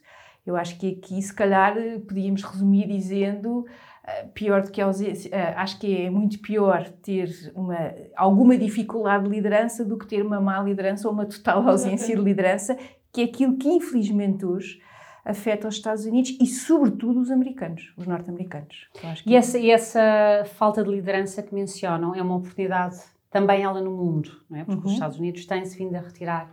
eu 0.43 0.55
acho 0.55 0.79
que 0.79 0.97
aqui, 0.97 1.21
se 1.21 1.31
calhar, 1.31 1.75
podíamos 2.07 2.41
resumir 2.41 2.87
dizendo 2.87 3.59
uh, 3.59 4.29
pior 4.33 4.63
do 4.63 4.71
que 4.71 4.81
a 4.81 4.85
ausência, 4.85 5.29
uh, 5.29 5.59
acho 5.59 5.79
que 5.79 6.05
é 6.05 6.09
muito 6.09 6.39
pior 6.39 6.89
ter 7.03 7.29
uma, 7.53 7.93
alguma 8.15 8.57
dificuldade 8.57 9.25
de 9.25 9.29
liderança 9.29 9.85
do 9.85 9.99
que 9.99 10.07
ter 10.07 10.25
uma 10.25 10.41
má 10.41 10.59
liderança 10.63 11.07
ou 11.07 11.13
uma 11.13 11.27
total 11.27 11.61
ausência 11.69 12.15
de 12.15 12.21
liderança, 12.23 12.75
que 13.13 13.21
é 13.21 13.23
aquilo 13.25 13.55
que, 13.55 13.67
infelizmente, 13.67 14.43
hoje 14.43 14.81
afeta 15.29 15.67
os 15.67 15.75
Estados 15.75 16.05
Unidos 16.05 16.35
e, 16.41 16.45
sobretudo, 16.47 17.19
os 17.19 17.29
americanos, 17.29 17.93
os 17.95 18.07
norte-americanos. 18.07 18.89
E, 19.25 19.35
essa, 19.35 19.59
e 19.59 19.69
essa 19.69 20.43
falta 20.55 20.83
de 20.83 20.89
liderança 20.89 21.43
que 21.43 21.53
mencionam 21.53 22.15
é 22.15 22.21
uma 22.21 22.35
oportunidade 22.35 22.97
também 23.29 23.61
ela 23.61 23.79
no 23.79 23.91
mundo, 23.91 24.43
não 24.49 24.59
é? 24.59 24.63
porque 24.63 24.81
uhum. 24.81 24.87
os 24.87 24.93
Estados 24.93 25.19
Unidos 25.19 25.45
têm-se 25.45 25.77
vindo 25.77 25.95
a 25.95 25.99
retirar 25.99 26.51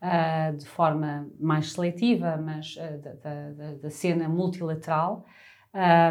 uh, 0.00 0.56
de 0.56 0.66
forma 0.66 1.28
mais 1.38 1.72
seletiva, 1.72 2.38
mas 2.38 2.76
uh, 2.76 2.98
da, 3.02 3.12
da, 3.12 3.74
da, 3.82 3.90
cena 3.90 4.26
multilateral, 4.26 5.26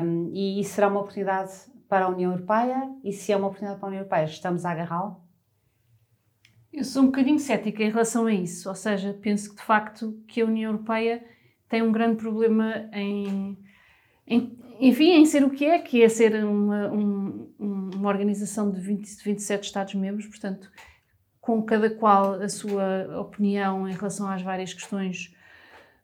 um, 0.04 0.30
e 0.32 0.60
isso 0.60 0.76
será 0.76 0.88
uma 0.88 1.00
oportunidade 1.00 1.52
para 1.90 2.06
a 2.06 2.10
União 2.10 2.32
Europeia, 2.32 2.88
e 3.04 3.12
se 3.12 3.32
é 3.32 3.38
uma 3.38 3.48
oportunidade 3.48 3.80
para 3.80 3.88
a 3.88 3.90
União 3.90 4.02
Europeia, 4.02 4.26
estamos 4.26 4.64
a 4.64 4.72
agarrá-lo? 4.72 5.26
Eu 6.72 6.84
sou 6.84 7.04
um 7.04 7.06
bocadinho 7.06 7.40
cética 7.40 7.84
em 7.84 7.90
relação 7.90 8.28
a 8.28 8.34
isso, 8.34 8.70
ou 8.70 8.76
seja, 8.76 9.18
penso 9.20 9.50
que 9.50 9.56
de 9.56 9.64
facto 9.64 10.22
que 10.28 10.42
a 10.42 10.46
União 10.46 10.72
Europeia 10.72 11.24
tem 11.76 11.82
um 11.82 11.92
grande 11.92 12.16
problema 12.16 12.90
em, 12.94 13.58
em 14.26 14.58
enfim, 14.80 15.12
em 15.12 15.26
ser 15.26 15.44
o 15.44 15.50
que 15.50 15.66
é, 15.66 15.80
que 15.80 16.02
é 16.02 16.08
ser 16.08 16.34
uma, 16.46 16.90
um, 16.90 17.50
uma 17.60 18.08
organização 18.08 18.72
de, 18.72 18.80
20, 18.80 19.18
de 19.18 19.24
27 19.24 19.64
Estados-membros, 19.64 20.26
portanto, 20.26 20.72
com 21.42 21.62
cada 21.64 21.90
qual 21.90 22.36
a 22.36 22.48
sua 22.48 23.20
opinião 23.20 23.90
em 23.90 23.92
relação 23.92 24.26
às 24.30 24.42
várias 24.42 24.74
questões 24.74 25.34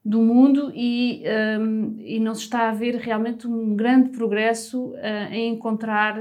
do 0.03 0.21
mundo 0.21 0.73
e, 0.75 1.23
um, 1.57 1.95
e 1.99 2.19
não 2.19 2.35
se 2.35 2.41
está 2.41 2.69
a 2.69 2.73
ver 2.73 2.95
realmente 2.95 3.47
um 3.47 3.73
grande 3.73 4.09
progresso 4.09 4.87
uh, 4.87 5.31
em 5.31 5.53
encontrar 5.53 6.19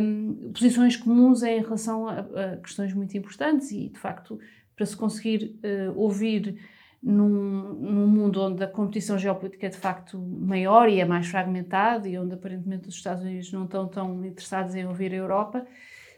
um, 0.00 0.50
posições 0.52 0.96
comuns 0.96 1.44
em 1.44 1.60
relação 1.60 2.08
a, 2.08 2.20
a, 2.20 2.56
questões 2.56 2.92
muito 2.92 3.16
importantes 3.16 3.70
e, 3.70 3.88
de 3.88 3.98
facto, 4.00 4.40
para 4.74 4.84
se 4.84 4.96
conseguir 4.96 5.56
uh, 5.62 5.96
ouvir 5.96 6.56
num, 7.02 7.74
num, 7.74 8.06
mundo 8.06 8.42
onde 8.42 8.62
a 8.64 8.66
competição 8.66 9.18
geopolítica 9.18 9.66
é 9.66 9.70
de 9.70 9.76
facto 9.76 10.18
maior 10.18 10.88
e 10.88 11.00
é 11.00 11.04
mais 11.04 11.26
fragmentada 11.26 12.08
e 12.08 12.18
onde 12.18 12.34
aparentemente 12.34 12.88
os 12.88 12.94
Estados 12.94 13.22
Unidos 13.22 13.52
não 13.52 13.64
estão 13.64 13.86
tão 13.86 14.24
interessados 14.24 14.74
em 14.74 14.86
ouvir 14.86 15.12
a 15.12 15.16
Europa, 15.16 15.66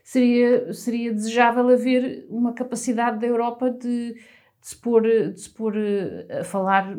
seria, 0.02 0.72
seria 0.72 1.12
desejável 1.12 1.68
haver 1.68 2.26
uma 2.30 2.52
capacidade 2.52 3.18
da 3.18 3.26
Europa 3.26 3.70
de 3.70 4.16
de 4.60 4.68
se 4.68 4.76
pôr, 4.76 5.02
de 5.02 5.40
se 5.40 5.50
pôr 5.50 5.76
eh, 5.76 6.40
a 6.40 6.44
falar, 6.44 6.94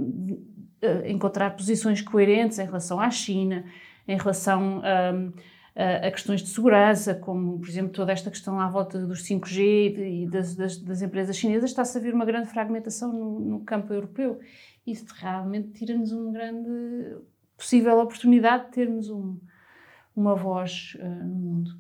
a 0.82 1.10
encontrar 1.10 1.52
posições 1.52 2.02
coerentes 2.02 2.58
em 2.58 2.66
relação 2.66 3.00
à 3.00 3.10
China, 3.10 3.64
em 4.08 4.18
relação 4.18 4.82
um, 5.14 5.32
a, 5.76 6.12
questões 6.12 6.42
de 6.42 6.50
segurança, 6.50 7.16
como, 7.16 7.60
por 7.60 7.70
exemplo, 7.70 7.92
toda 7.92 8.12
esta 8.12 8.30
questão 8.30 8.60
à 8.60 8.68
volta 8.68 9.00
dos 9.06 9.24
5G 9.24 9.98
e 9.98 10.28
das, 10.30 10.56
das, 10.56 10.78
das 10.78 11.02
empresas 11.02 11.38
chinesas, 11.38 11.70
está-se 11.70 11.98
a 11.98 12.02
ver 12.02 12.14
uma 12.14 12.26
grande 12.26 12.50
fragmentação 12.50 13.12
no, 13.12 13.40
no 13.40 13.60
campo 13.62 13.94
europeu. 13.94 14.40
Isso 14.86 15.06
realmente 15.16 15.72
tira-nos 15.72 16.12
uma 16.12 16.32
grande 16.32 17.18
possível 17.56 18.00
oportunidade 18.00 18.66
de 18.66 18.72
termos 18.72 19.10
um, 19.10 19.40
uma 20.16 20.36
voz 20.36 20.98
uh, 21.00 21.26
no 21.26 21.36
mundo. 21.36 21.80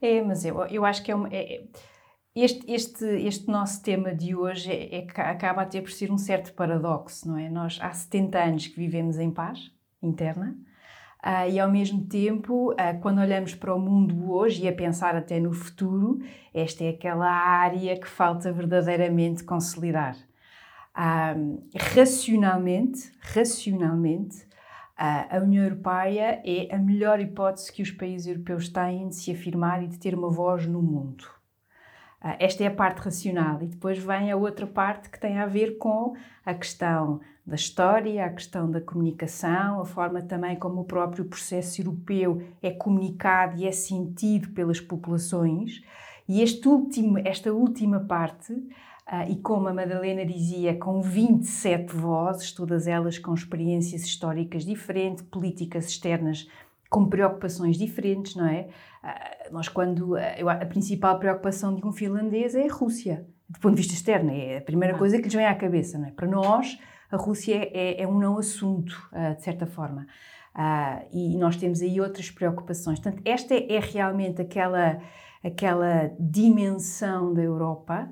É, 0.00 0.22
mas 0.22 0.44
eu, 0.44 0.64
eu 0.66 0.84
acho 0.84 1.02
que 1.02 1.10
é 1.10 1.14
uma. 1.14 1.28
É, 1.28 1.56
é 1.56 1.64
este, 2.36 2.70
este, 2.70 3.04
este 3.04 3.48
nosso 3.48 3.82
tema 3.82 4.14
de 4.14 4.36
hoje 4.36 4.70
é, 4.70 5.00
é, 5.00 5.06
acaba 5.22 5.62
a 5.62 5.66
ter 5.66 5.82
por 5.82 5.90
ser 5.90 6.12
um 6.12 6.18
certo 6.18 6.52
paradoxo, 6.52 7.26
não 7.26 7.36
é? 7.36 7.50
Nós 7.50 7.78
há 7.80 7.90
70 7.92 8.38
anos 8.38 8.66
que 8.68 8.76
vivemos 8.76 9.18
em 9.18 9.28
paz 9.28 9.72
interna 10.00 10.56
uh, 11.24 11.50
e 11.50 11.58
ao 11.58 11.70
mesmo 11.70 12.04
tempo, 12.06 12.72
uh, 12.72 13.00
quando 13.00 13.20
olhamos 13.20 13.54
para 13.54 13.74
o 13.74 13.78
mundo 13.78 14.32
hoje 14.32 14.64
e 14.64 14.68
a 14.68 14.72
pensar 14.72 15.14
até 15.16 15.40
no 15.40 15.52
futuro, 15.52 16.18
esta 16.52 16.84
é 16.84 16.90
aquela 16.90 17.30
área 17.30 17.98
que 17.98 18.08
falta 18.08 18.52
verdadeiramente 18.52 19.44
consolidar. 19.44 20.16
Uh, 20.96 21.62
racionalmente, 21.76 23.12
racionalmente, 23.20 24.48
a 25.00 25.38
União 25.38 25.62
Europeia 25.62 26.42
é 26.44 26.74
a 26.74 26.78
melhor 26.78 27.20
hipótese 27.20 27.72
que 27.72 27.82
os 27.82 27.92
países 27.92 28.26
europeus 28.26 28.68
têm 28.68 29.08
de 29.08 29.14
se 29.14 29.30
afirmar 29.30 29.80
e 29.80 29.86
de 29.86 29.96
ter 29.96 30.12
uma 30.12 30.28
voz 30.28 30.66
no 30.66 30.82
mundo. 30.82 31.37
Ah, 32.20 32.36
esta 32.40 32.64
é 32.64 32.66
a 32.66 32.74
parte 32.74 32.98
racional, 32.98 33.62
e 33.62 33.66
depois 33.66 33.98
vem 33.98 34.30
a 34.30 34.36
outra 34.36 34.66
parte 34.66 35.08
que 35.08 35.20
tem 35.20 35.38
a 35.38 35.46
ver 35.46 35.78
com 35.78 36.14
a 36.44 36.52
questão 36.52 37.20
da 37.46 37.54
história, 37.54 38.26
a 38.26 38.28
questão 38.28 38.70
da 38.70 38.80
comunicação, 38.80 39.80
a 39.80 39.84
forma 39.84 40.20
também 40.20 40.56
como 40.56 40.80
o 40.80 40.84
próprio 40.84 41.24
processo 41.24 41.80
europeu 41.80 42.42
é 42.60 42.70
comunicado 42.70 43.56
e 43.56 43.66
é 43.66 43.72
sentido 43.72 44.50
pelas 44.50 44.80
populações. 44.80 45.80
E 46.28 46.42
este 46.42 46.68
último, 46.68 47.18
esta 47.18 47.52
última 47.52 48.00
parte, 48.00 48.52
uh, 48.52 49.30
e 49.30 49.36
como 49.36 49.68
a 49.68 49.72
Madalena 49.72 50.26
dizia, 50.26 50.76
com 50.76 51.00
27 51.00 51.94
vozes, 51.94 52.52
todas 52.52 52.86
elas 52.86 53.18
com 53.18 53.32
experiências 53.32 54.02
históricas 54.02 54.64
diferentes, 54.64 55.24
políticas 55.24 55.88
externas 55.88 56.46
com 56.88 57.06
preocupações 57.06 57.76
diferentes, 57.76 58.34
não 58.34 58.46
é? 58.46 58.68
Uh, 59.02 59.52
nós, 59.52 59.68
quando. 59.68 60.14
Uh, 60.14 60.48
a 60.48 60.66
principal 60.66 61.18
preocupação 61.18 61.74
de 61.74 61.86
um 61.86 61.92
finlandês 61.92 62.54
é 62.54 62.66
a 62.66 62.72
Rússia, 62.72 63.26
do 63.48 63.58
ponto 63.60 63.74
de 63.74 63.82
vista 63.82 63.94
externo, 63.94 64.30
é 64.30 64.58
a 64.58 64.62
primeira 64.62 64.94
ah. 64.94 64.98
coisa 64.98 65.18
que 65.18 65.24
lhes 65.24 65.34
vem 65.34 65.46
à 65.46 65.54
cabeça, 65.54 65.98
não 65.98 66.06
é? 66.06 66.10
Para 66.10 66.26
nós, 66.26 66.78
a 67.10 67.16
Rússia 67.16 67.56
é, 67.72 68.02
é 68.02 68.06
um 68.06 68.18
não 68.18 68.38
assunto, 68.38 69.08
uh, 69.12 69.34
de 69.36 69.42
certa 69.42 69.66
forma. 69.66 70.06
e 71.12 71.36
nós 71.36 71.56
temos 71.56 71.80
aí 71.82 72.00
outras 72.00 72.30
preocupações. 72.30 72.98
Portanto, 72.98 73.22
esta 73.24 73.54
é, 73.54 73.74
é 73.74 73.78
realmente 73.78 74.42
aquela, 74.42 75.00
aquela 75.44 76.10
dimensão 76.18 77.32
da 77.32 77.42
Europa 77.42 78.10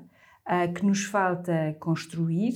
que 0.73 0.85
nos 0.85 1.03
falta 1.03 1.75
construir. 1.77 2.53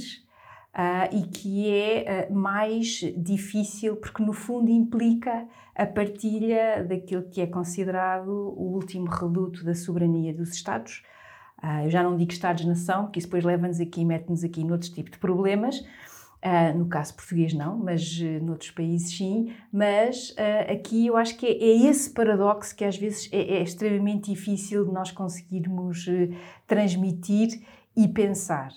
Uh, 0.73 1.13
e 1.13 1.21
que 1.23 1.69
é 1.69 2.29
uh, 2.29 2.33
mais 2.33 3.01
difícil 3.17 3.97
porque, 3.97 4.23
no 4.23 4.31
fundo, 4.31 4.71
implica 4.71 5.45
a 5.75 5.85
partilha 5.85 6.85
daquilo 6.87 7.23
que 7.23 7.41
é 7.41 7.47
considerado 7.47 8.29
o 8.29 8.73
último 8.73 9.09
reduto 9.09 9.65
da 9.65 9.75
soberania 9.75 10.33
dos 10.33 10.53
Estados. 10.53 11.03
Uh, 11.61 11.83
eu 11.83 11.91
já 11.91 12.01
não 12.01 12.15
digo 12.15 12.31
Estados-nação, 12.31 13.11
que 13.11 13.19
isso 13.19 13.27
depois 13.27 13.43
leva-nos 13.43 13.81
aqui 13.81 13.99
e 13.99 14.05
mete-nos 14.05 14.45
aqui 14.45 14.63
noutros 14.63 14.89
tipos 14.89 15.11
de 15.11 15.17
problemas. 15.17 15.83
no 16.75 16.87
caso 16.87 17.15
português, 17.15 17.53
não, 17.53 17.77
mas 17.77 18.19
noutros 18.41 18.71
países, 18.71 19.15
sim. 19.15 19.53
Mas 19.73 20.33
aqui 20.69 21.07
eu 21.07 21.17
acho 21.17 21.35
que 21.37 21.45
é, 21.45 21.51
é, 21.51 21.89
esse 21.89 22.09
paradoxo 22.09 22.73
que 22.75 22.85
às 22.85 22.97
vezes 22.97 23.29
é, 23.33 23.57
é 23.57 23.61
extremamente 23.61 24.31
difícil 24.31 24.85
de 24.85 24.93
nós 24.93 25.11
conseguirmos 25.11 26.07
transmitir 26.65 27.61
e 27.95 28.07
pensar. 28.07 28.71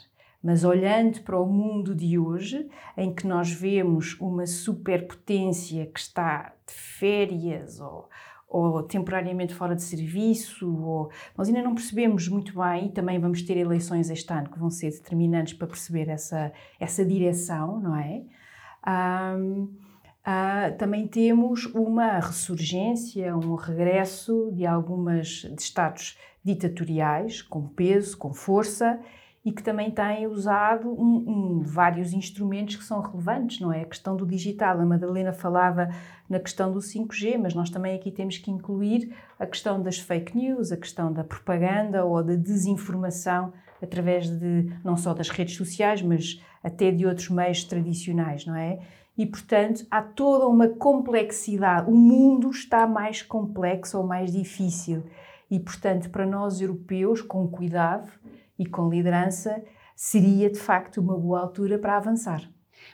Mas 0.45 0.63
olhando 0.63 1.23
para 1.23 1.41
o 1.41 1.47
mundo 1.47 1.95
de 1.95 2.19
hoje, 2.19 2.69
em 2.99 3.15
que 3.15 3.27
nós 3.27 3.51
vemos 3.51 4.15
uma 4.21 4.45
superpotência 4.47 5.87
que 5.87 5.99
está 5.99 6.53
de 6.67 6.75
férias 6.75 7.81
ou, 7.81 8.11
ou 8.47 8.83
temporariamente 8.83 9.55
fora 9.55 9.75
de 9.75 9.83
serviço, 9.83 10.71
ou 10.71 11.11
nós 11.35 11.49
ainda 11.49 11.63
não 11.63 11.75
percebemos 11.75 12.29
muito 12.29 12.61
bem, 12.61 12.89
e 12.89 12.93
também 12.93 13.19
vamos 13.19 13.41
ter 13.41 13.57
eleições 13.57 14.11
este 14.11 14.31
ano 14.35 14.51
que 14.51 14.59
vão 14.59 14.69
ser 14.69 14.91
determinantes 14.91 15.55
para 15.55 15.67
perceber 15.67 16.11
essa, 16.11 16.53
essa 16.79 17.03
direção, 17.07 17.81
não 17.81 17.97
é? 17.97 18.23
Um, 18.87 19.63
uh, 19.63 19.69
ah, 20.27 20.73
também 20.77 21.07
temos 21.07 21.65
uma 21.75 22.19
ressurgência, 22.19 23.35
um 23.35 23.55
regresso 23.55 24.51
de 24.53 24.67
algumas 24.67 25.27
de 25.27 25.63
estados 25.63 26.19
ditatoriais, 26.45 27.41
com 27.41 27.67
peso, 27.67 28.19
com 28.19 28.35
força, 28.35 29.01
e 29.45 29.53
que 29.53 29.63
também 29.63 29.91
têm 29.91 30.27
usado 30.27 30.89
um, 30.89 31.25
um, 31.29 31.63
vários 31.63 32.15
instrumentos 32.15 32.77
que 32.77 32.85
são 32.85 33.01
relevantes, 33.03 33.61
não 33.61 33.71
é? 33.71 33.83
A 33.83 33.87
questão 33.87 34.17
do 34.17 34.27
digital. 34.27 34.81
A 34.81 34.87
Madalena 34.87 35.35
falava 35.35 35.91
na 36.29 36.41
questão 36.41 36.73
do 36.73 36.79
5G, 36.79 37.39
mas 37.39 37.55
nós 37.55 37.69
também 37.69 37.95
aqui 37.95 38.11
temos 38.11 38.39
que 38.39 38.51
incluir 38.51 39.15
a 39.39 39.47
questão 39.47 39.83
das 39.83 39.99
fake 39.99 40.35
news, 40.35 40.73
a 40.73 40.77
questão 40.79 41.13
da 41.13 41.23
propaganda 41.23 42.07
ou 42.07 42.23
da 42.23 42.35
desinformação 42.35 43.53
através 43.83 44.31
de 44.31 44.73
não 44.83 44.97
só 44.97 45.13
das 45.13 45.29
redes 45.29 45.57
sociais, 45.57 46.01
mas 46.01 46.43
até 46.63 46.91
de 46.91 47.05
outros 47.05 47.29
meios 47.29 47.65
tradicionais, 47.65 48.47
não 48.47 48.57
é? 48.57 48.81
E, 49.17 49.27
portanto, 49.27 49.87
há 49.91 50.01
toda 50.03 50.49
uma 50.49 50.69
complexidade. 50.69 51.89
O 51.91 51.95
mundo 51.95 52.51
está 52.51 52.87
mais 52.87 53.23
complexo 53.23 53.99
ou 53.99 54.07
mais 54.07 54.33
difícil. 54.33 55.05
E, 55.51 55.61
portanto, 55.61 56.11
para 56.11 56.27
nós 56.27 56.61
europeus, 56.61 57.21
com 57.21 57.47
cuidado, 57.47 58.11
e 58.59 58.67
com 58.67 58.89
liderança, 58.89 59.63
seria 59.95 60.51
de 60.51 60.59
facto 60.59 61.01
uma 61.01 61.17
boa 61.17 61.41
altura 61.41 61.79
para 61.79 61.97
avançar. 61.97 62.49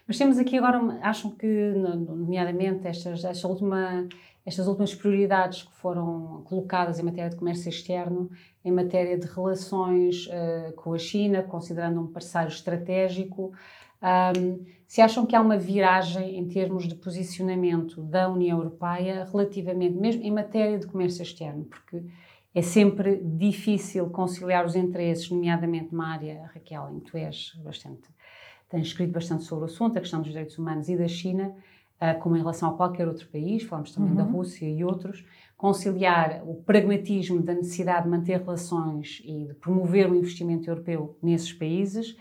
Mas 0.07 0.19
temos 0.19 0.39
aqui 0.39 0.57
agora, 0.59 0.99
acham 1.03 1.31
que, 1.31 1.73
nomeadamente, 1.77 2.87
estas, 2.87 3.25
esta 3.25 3.49
última, 3.49 4.07
estas 4.45 4.67
últimas 4.67 4.95
prioridades 4.95 5.63
que 5.63 5.75
foram 5.77 6.43
colocadas 6.45 6.99
em 6.99 7.03
matéria 7.03 7.31
de 7.31 7.37
comércio 7.37 7.69
externo, 7.69 8.31
em 8.65 8.71
matéria 8.71 9.19
de 9.19 9.27
relações 9.27 10.27
uh, 10.27 10.73
com 10.75 10.95
a 10.95 10.99
China, 10.99 11.43
considerando 11.43 12.01
um 12.01 12.07
parceiro 12.07 12.49
estratégico, 12.49 13.53
um, 14.03 14.65
se 14.87 15.01
acham 15.01 15.27
que 15.27 15.37
há 15.37 15.41
uma 15.41 15.59
viragem 15.59 16.39
em 16.39 16.49
termos 16.49 16.89
de 16.89 16.95
posicionamento 16.95 18.03
da 18.03 18.29
União 18.29 18.59
Europeia 18.59 19.29
relativamente, 19.31 19.97
mesmo 19.97 20.23
em 20.23 20.31
matéria 20.31 20.79
de 20.79 20.87
comércio 20.87 21.23
externo, 21.23 21.65
porque 21.65 22.03
é 22.55 22.63
sempre 22.63 23.17
difícil 23.23 24.11
conciliar 24.11 24.67
os 24.67 24.75
interesses, 24.75 25.31
nomeadamente 25.31 25.93
numa 25.93 26.09
área, 26.09 26.51
Raquel, 26.53 26.91
em 26.93 27.01
que 27.01 27.11
tu 27.11 27.17
és 27.17 27.53
bastante, 27.63 28.03
tens 28.69 28.89
escrito 28.89 29.13
bastante 29.13 29.45
sobre 29.45 29.65
o 29.65 29.67
assunto, 29.67 29.97
a 29.97 30.01
questão 30.01 30.21
dos 30.21 30.31
direitos 30.31 30.59
humanos 30.59 30.89
e 30.89 30.97
da 30.97 31.07
China, 31.07 31.55
ah, 32.01 32.15
como 32.15 32.37
em 32.37 32.41
relação 32.41 32.71
a 32.71 32.77
qualquer 32.77 33.07
outro 33.07 33.29
país, 33.29 33.63
falamos 33.63 33.93
também 33.93 34.11
uhum. 34.11 34.17
da 34.17 34.23
Rússia 34.25 34.67
e 34.67 34.83
outros, 34.83 35.25
conciliar 35.57 36.43
o 36.47 36.55
pragmatismo 36.55 37.43
da 37.43 37.55
necessidade 37.55 38.05
de 38.05 38.09
manter 38.09 38.41
relações 38.41 39.21
e 39.25 39.45
de 39.45 39.55
promover 39.55 40.11
o 40.11 40.15
investimento 40.15 40.69
europeu 40.69 41.17
nesses 41.23 41.53
países 41.53 42.17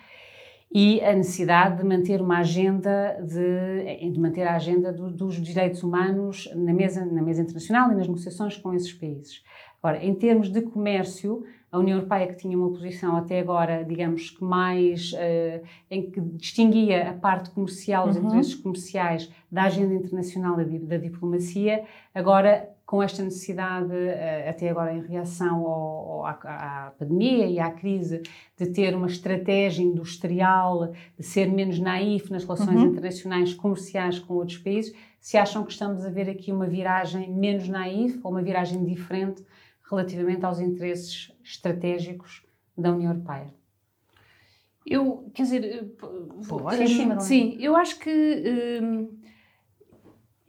e 0.71 1.01
a 1.01 1.13
necessidade 1.13 1.77
de 1.77 1.83
manter 1.83 2.21
uma 2.21 2.39
agenda 2.39 3.19
de, 3.23 4.11
de 4.11 4.19
manter 4.19 4.43
a 4.43 4.55
agenda 4.55 4.93
do, 4.93 5.09
dos 5.09 5.35
direitos 5.41 5.81
humanos 5.81 6.49
na 6.55 6.73
mesa 6.73 7.03
na 7.05 7.21
mesa 7.21 7.41
internacional 7.41 7.91
e 7.91 7.95
nas 7.95 8.07
negociações 8.07 8.57
com 8.57 8.73
esses 8.73 8.93
países. 8.93 9.43
Ora, 9.81 10.03
em 10.03 10.13
termos 10.13 10.49
de 10.49 10.61
comércio, 10.61 11.43
a 11.71 11.79
União 11.79 11.97
Europeia, 11.97 12.27
que 12.27 12.35
tinha 12.35 12.57
uma 12.57 12.69
posição 12.69 13.15
até 13.15 13.39
agora, 13.39 13.83
digamos 13.83 14.31
que 14.31 14.43
mais, 14.43 15.13
uh, 15.13 15.65
em 15.89 16.09
que 16.09 16.19
distinguia 16.19 17.11
a 17.11 17.13
parte 17.13 17.51
comercial, 17.51 18.09
os 18.09 18.17
uhum. 18.17 18.25
interesses 18.25 18.55
comerciais 18.55 19.31
da 19.51 19.63
agenda 19.63 19.93
internacional 19.93 20.57
da, 20.57 20.63
da 20.63 20.97
diplomacia, 20.97 21.83
agora 22.13 22.69
com 22.89 23.03
esta 23.03 23.21
necessidade, 23.21 23.93
uh, 23.93 24.49
até 24.49 24.67
agora 24.67 24.91
em 24.91 25.01
reação 25.01 25.57
ao, 25.57 26.25
ao, 26.25 26.25
à, 26.25 26.91
pandemia 26.97 27.45
e 27.45 27.59
à 27.59 27.69
crise, 27.69 28.23
de 28.57 28.65
ter 28.65 28.95
uma 28.95 29.05
estratégia 29.05 29.83
industrial, 29.83 30.91
de 31.15 31.23
ser 31.23 31.51
menos 31.51 31.77
naif 31.77 32.31
nas 32.31 32.43
relações 32.43 32.81
uhum. 32.81 32.87
internacionais 32.87 33.53
comerciais 33.53 34.17
com 34.17 34.33
outros 34.33 34.57
países, 34.57 34.91
se 35.19 35.37
acham 35.37 35.63
que 35.63 35.71
estamos 35.71 36.03
a 36.03 36.09
ver 36.09 36.31
aqui 36.31 36.51
uma 36.51 36.65
viragem 36.65 37.31
menos 37.31 37.69
naif 37.69 38.19
ou 38.23 38.31
uma 38.31 38.41
viragem 38.41 38.83
diferente 38.83 39.45
relativamente 39.87 40.43
aos 40.43 40.59
interesses 40.59 41.31
estratégicos 41.43 42.43
da 42.75 42.91
União 42.91 43.11
Europeia? 43.11 43.53
Eu, 44.83 45.29
quer 45.35 45.43
dizer, 45.43 45.63
eh, 45.63 45.85
Pô, 46.47 46.71
sim, 46.71 47.19
sim, 47.19 47.57
eu 47.59 47.75
acho 47.75 47.99
que 47.99 48.81
hum, 48.81 49.09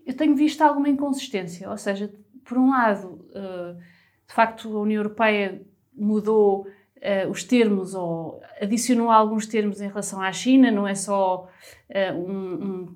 eu 0.06 0.14
tenho 0.14 0.34
visto 0.34 0.62
alguma 0.62 0.88
inconsistência, 0.88 1.68
ou 1.70 1.76
seja, 1.76 2.10
por 2.44 2.58
um 2.58 2.70
lado, 2.70 3.26
uh, 3.30 3.78
de 4.26 4.34
facto, 4.34 4.76
a 4.76 4.80
União 4.80 5.00
Europeia 5.00 5.62
mudou 5.94 6.66
uh, 6.66 7.30
os 7.30 7.44
termos 7.44 7.94
ou 7.94 8.42
adicionou 8.60 9.10
alguns 9.10 9.46
termos 9.46 9.80
em 9.80 9.88
relação 9.88 10.20
à 10.20 10.32
China, 10.32 10.70
não 10.70 10.86
é 10.86 10.94
só 10.94 11.48
uh, 11.88 12.18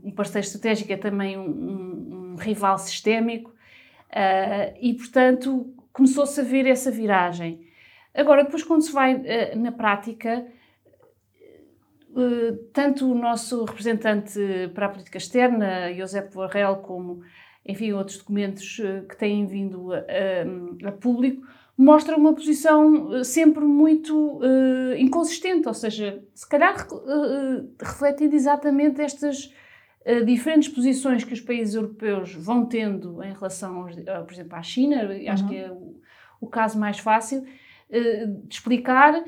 um, 0.04 0.12
parceiro 0.12 0.46
estratégico, 0.46 0.92
é 0.92 0.96
também 0.96 1.38
um, 1.38 2.32
um 2.32 2.36
rival 2.36 2.78
sistémico, 2.78 3.52
e 4.80 4.94
portanto 4.94 5.74
começou-se 5.92 6.40
a 6.40 6.44
ver 6.44 6.66
essa 6.66 6.88
viragem. 6.88 7.66
Agora, 8.14 8.44
depois, 8.44 8.62
quando 8.62 8.82
se 8.82 8.92
vai 8.92 9.20
na 9.56 9.72
prática, 9.72 10.46
tanto 12.72 13.10
o 13.10 13.14
nosso 13.14 13.64
representante 13.64 14.38
para 14.72 14.86
a 14.86 14.88
política 14.88 15.18
externa, 15.18 15.92
Josep 15.92 16.32
Borrell, 16.32 16.76
como, 16.76 17.22
enfim, 17.66 17.92
outros 17.92 18.18
documentos 18.18 18.78
uh, 18.78 19.06
que 19.08 19.16
têm 19.16 19.46
vindo 19.46 19.92
a, 19.92 20.88
a, 20.88 20.92
público, 20.92 21.46
mostram 21.76 22.18
uma 22.18 22.32
posição 22.32 23.24
sempre 23.24 23.64
muito 23.64 24.40
inconsistente, 24.96 25.66
ou 25.66 25.74
seja, 25.74 26.22
se 26.32 26.48
calhar 26.48 26.86
refletindo 27.82 28.36
exatamente 28.36 29.00
estas 29.00 29.52
diferentes 30.24 30.68
posições 30.68 31.24
que 31.24 31.32
os 31.32 31.40
países 31.40 31.74
europeus 31.74 32.32
vão 32.32 32.64
tendo 32.64 33.20
em 33.24 33.32
relação, 33.32 33.86
por 34.24 34.32
exemplo, 34.32 34.54
à 34.54 34.62
China, 34.62 35.10
acho 35.28 35.42
uhum. 35.42 35.48
que 35.48 35.56
é 35.56 35.68
o, 35.72 36.00
o 36.40 36.46
caso 36.46 36.78
mais 36.78 36.98
fácil 36.98 37.40
uh, 37.40 38.46
de 38.46 38.54
explicar, 38.54 39.24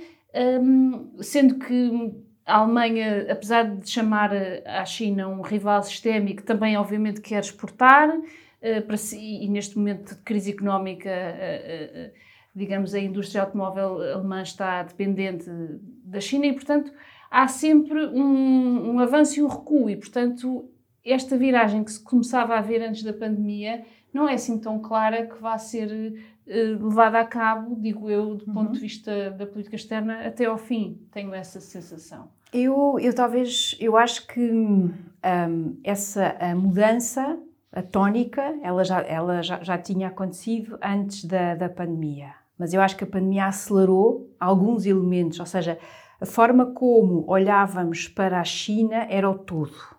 um, 0.60 1.22
sendo 1.22 1.58
que 1.58 2.14
a 2.46 2.58
Alemanha, 2.58 3.26
apesar 3.28 3.64
de 3.64 3.90
chamar 3.90 4.30
a 4.64 4.84
China 4.84 5.26
um 5.26 5.42
rival 5.42 5.82
sistémico, 5.82 6.44
também 6.44 6.76
obviamente 6.76 7.20
quer 7.20 7.40
exportar, 7.40 8.08
uh, 8.08 8.82
para 8.86 8.96
si, 8.96 9.42
e 9.42 9.48
neste 9.48 9.76
momento 9.76 10.14
de 10.14 10.22
crise 10.22 10.52
económica, 10.52 11.10
uh, 11.10 12.12
digamos, 12.54 12.94
a 12.94 13.00
indústria 13.00 13.42
automóvel 13.42 14.00
alemã 14.14 14.42
está 14.42 14.84
dependente 14.84 15.44
da 16.04 16.20
China 16.20 16.46
e, 16.46 16.52
portanto, 16.52 16.92
há 17.28 17.48
sempre 17.48 18.06
um, 18.06 18.92
um 18.92 19.00
avanço 19.00 19.40
e 19.40 19.42
um 19.42 19.48
recuo, 19.48 19.90
e, 19.90 19.96
portanto, 19.96 20.70
esta 21.04 21.36
viragem 21.36 21.82
que 21.82 21.90
se 21.90 22.02
começava 22.02 22.56
a 22.56 22.60
ver 22.60 22.80
antes 22.80 23.02
da 23.02 23.12
pandemia 23.12 23.84
não 24.12 24.28
é 24.28 24.34
assim 24.34 24.58
tão 24.58 24.78
clara 24.80 25.26
que 25.26 25.40
vá 25.42 25.58
ser 25.58 26.14
levada 26.46 27.20
a 27.20 27.24
cabo, 27.24 27.76
digo 27.78 28.08
eu, 28.08 28.36
do 28.36 28.44
ponto 28.46 28.68
uhum. 28.68 28.72
de 28.72 28.78
vista 28.80 29.30
da 29.32 29.46
política 29.46 29.76
externa, 29.76 30.26
até 30.26 30.46
ao 30.46 30.56
fim. 30.56 31.06
Tenho 31.12 31.34
essa 31.34 31.60
sensação. 31.60 32.35
Eu, 32.52 32.98
eu 33.00 33.14
talvez, 33.14 33.76
eu 33.80 33.96
acho 33.96 34.26
que 34.26 34.40
um, 34.40 34.92
essa 35.84 36.36
mudança, 36.56 37.38
a 37.72 37.82
tónica, 37.82 38.58
ela 38.62 38.84
já, 38.84 39.00
ela 39.02 39.42
já, 39.42 39.62
já 39.62 39.76
tinha 39.76 40.08
acontecido 40.08 40.78
antes 40.82 41.24
da, 41.24 41.54
da 41.54 41.68
pandemia. 41.68 42.32
Mas 42.58 42.72
eu 42.72 42.80
acho 42.80 42.96
que 42.96 43.04
a 43.04 43.06
pandemia 43.06 43.46
acelerou 43.46 44.34
alguns 44.40 44.86
elementos, 44.86 45.38
ou 45.40 45.46
seja, 45.46 45.78
a 46.20 46.24
forma 46.24 46.66
como 46.66 47.24
olhávamos 47.28 48.08
para 48.08 48.40
a 48.40 48.44
China 48.44 49.06
era 49.10 49.28
o 49.28 49.34
todo 49.34 49.96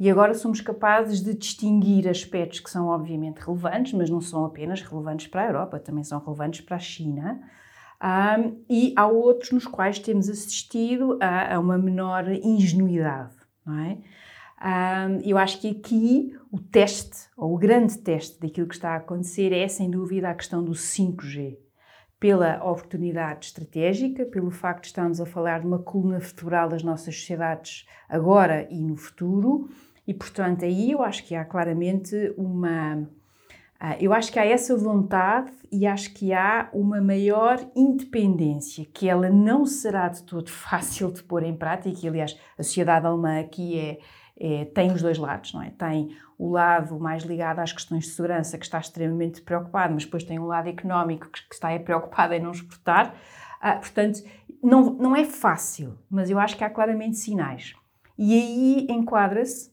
e 0.00 0.10
agora 0.10 0.32
somos 0.32 0.62
capazes 0.62 1.20
de 1.20 1.34
distinguir 1.34 2.08
aspectos 2.08 2.58
que 2.60 2.70
são 2.70 2.88
obviamente 2.88 3.36
relevantes, 3.36 3.92
mas 3.92 4.08
não 4.08 4.22
são 4.22 4.46
apenas 4.46 4.80
relevantes 4.80 5.26
para 5.26 5.42
a 5.42 5.46
Europa, 5.46 5.78
também 5.78 6.02
são 6.02 6.18
relevantes 6.18 6.62
para 6.62 6.76
a 6.76 6.80
China. 6.80 7.38
Um, 8.02 8.64
e 8.68 8.94
há 8.96 9.06
outros 9.06 9.50
nos 9.50 9.66
quais 9.66 9.98
temos 9.98 10.28
assistido 10.28 11.18
a, 11.20 11.56
a 11.56 11.60
uma 11.60 11.76
menor 11.76 12.26
ingenuidade, 12.28 13.34
não 13.64 13.78
é? 13.78 13.98
Um, 14.62 15.20
eu 15.24 15.38
acho 15.38 15.60
que 15.60 15.70
aqui 15.70 16.36
o 16.50 16.58
teste, 16.58 17.28
ou 17.36 17.54
o 17.54 17.58
grande 17.58 17.98
teste 17.98 18.38
daquilo 18.40 18.68
que 18.68 18.74
está 18.74 18.90
a 18.90 18.96
acontecer 18.96 19.52
é, 19.52 19.66
sem 19.68 19.90
dúvida, 19.90 20.28
a 20.28 20.34
questão 20.34 20.62
do 20.62 20.72
5G. 20.72 21.56
Pela 22.18 22.62
oportunidade 22.62 23.46
estratégica, 23.46 24.26
pelo 24.26 24.50
facto 24.50 24.82
de 24.82 24.88
estarmos 24.88 25.20
a 25.20 25.26
falar 25.26 25.60
de 25.60 25.66
uma 25.66 25.78
coluna 25.78 26.18
vertebral 26.18 26.68
das 26.68 26.82
nossas 26.82 27.16
sociedades 27.16 27.86
agora 28.06 28.68
e 28.70 28.82
no 28.82 28.96
futuro, 28.96 29.70
e, 30.06 30.12
portanto, 30.12 30.64
aí 30.64 30.90
eu 30.90 31.02
acho 31.02 31.24
que 31.24 31.34
há 31.34 31.44
claramente 31.44 32.34
uma. 32.36 33.08
Ah, 33.82 33.96
eu 33.98 34.12
acho 34.12 34.30
que 34.30 34.38
há 34.38 34.44
essa 34.44 34.76
vontade 34.76 35.50
e 35.72 35.86
acho 35.86 36.12
que 36.12 36.34
há 36.34 36.68
uma 36.70 37.00
maior 37.00 37.58
independência, 37.74 38.84
que 38.92 39.08
ela 39.08 39.30
não 39.30 39.64
será 39.64 40.06
de 40.08 40.22
todo 40.24 40.50
fácil 40.52 41.10
de 41.10 41.22
pôr 41.22 41.42
em 41.42 41.56
prática. 41.56 42.06
Aliás, 42.06 42.38
a 42.58 42.62
sociedade 42.62 43.06
alemã 43.06 43.40
aqui 43.40 43.78
é, 43.78 43.98
é, 44.38 44.64
tem 44.66 44.92
os 44.92 45.00
dois 45.00 45.16
lados, 45.16 45.54
não 45.54 45.62
é? 45.62 45.70
Tem 45.70 46.14
o 46.38 46.50
lado 46.50 47.00
mais 47.00 47.22
ligado 47.22 47.60
às 47.60 47.72
questões 47.72 48.04
de 48.04 48.10
segurança, 48.10 48.58
que 48.58 48.66
está 48.66 48.78
extremamente 48.78 49.40
preocupado, 49.40 49.94
mas 49.94 50.04
depois 50.04 50.24
tem 50.24 50.38
um 50.38 50.46
lado 50.46 50.68
económico 50.68 51.30
que, 51.30 51.38
está 51.50 51.78
preocupado 51.78 52.34
em 52.34 52.40
não 52.40 52.50
exportar. 52.50 53.14
Ah, 53.62 53.76
portanto, 53.76 54.22
não, 54.62 54.92
não 54.92 55.16
é 55.16 55.24
fácil, 55.24 55.98
mas 56.10 56.28
eu 56.28 56.38
acho 56.38 56.54
que 56.54 56.64
há 56.64 56.68
claramente 56.68 57.16
sinais. 57.16 57.74
E 58.18 58.34
aí 58.34 58.86
enquadra-se 58.90 59.72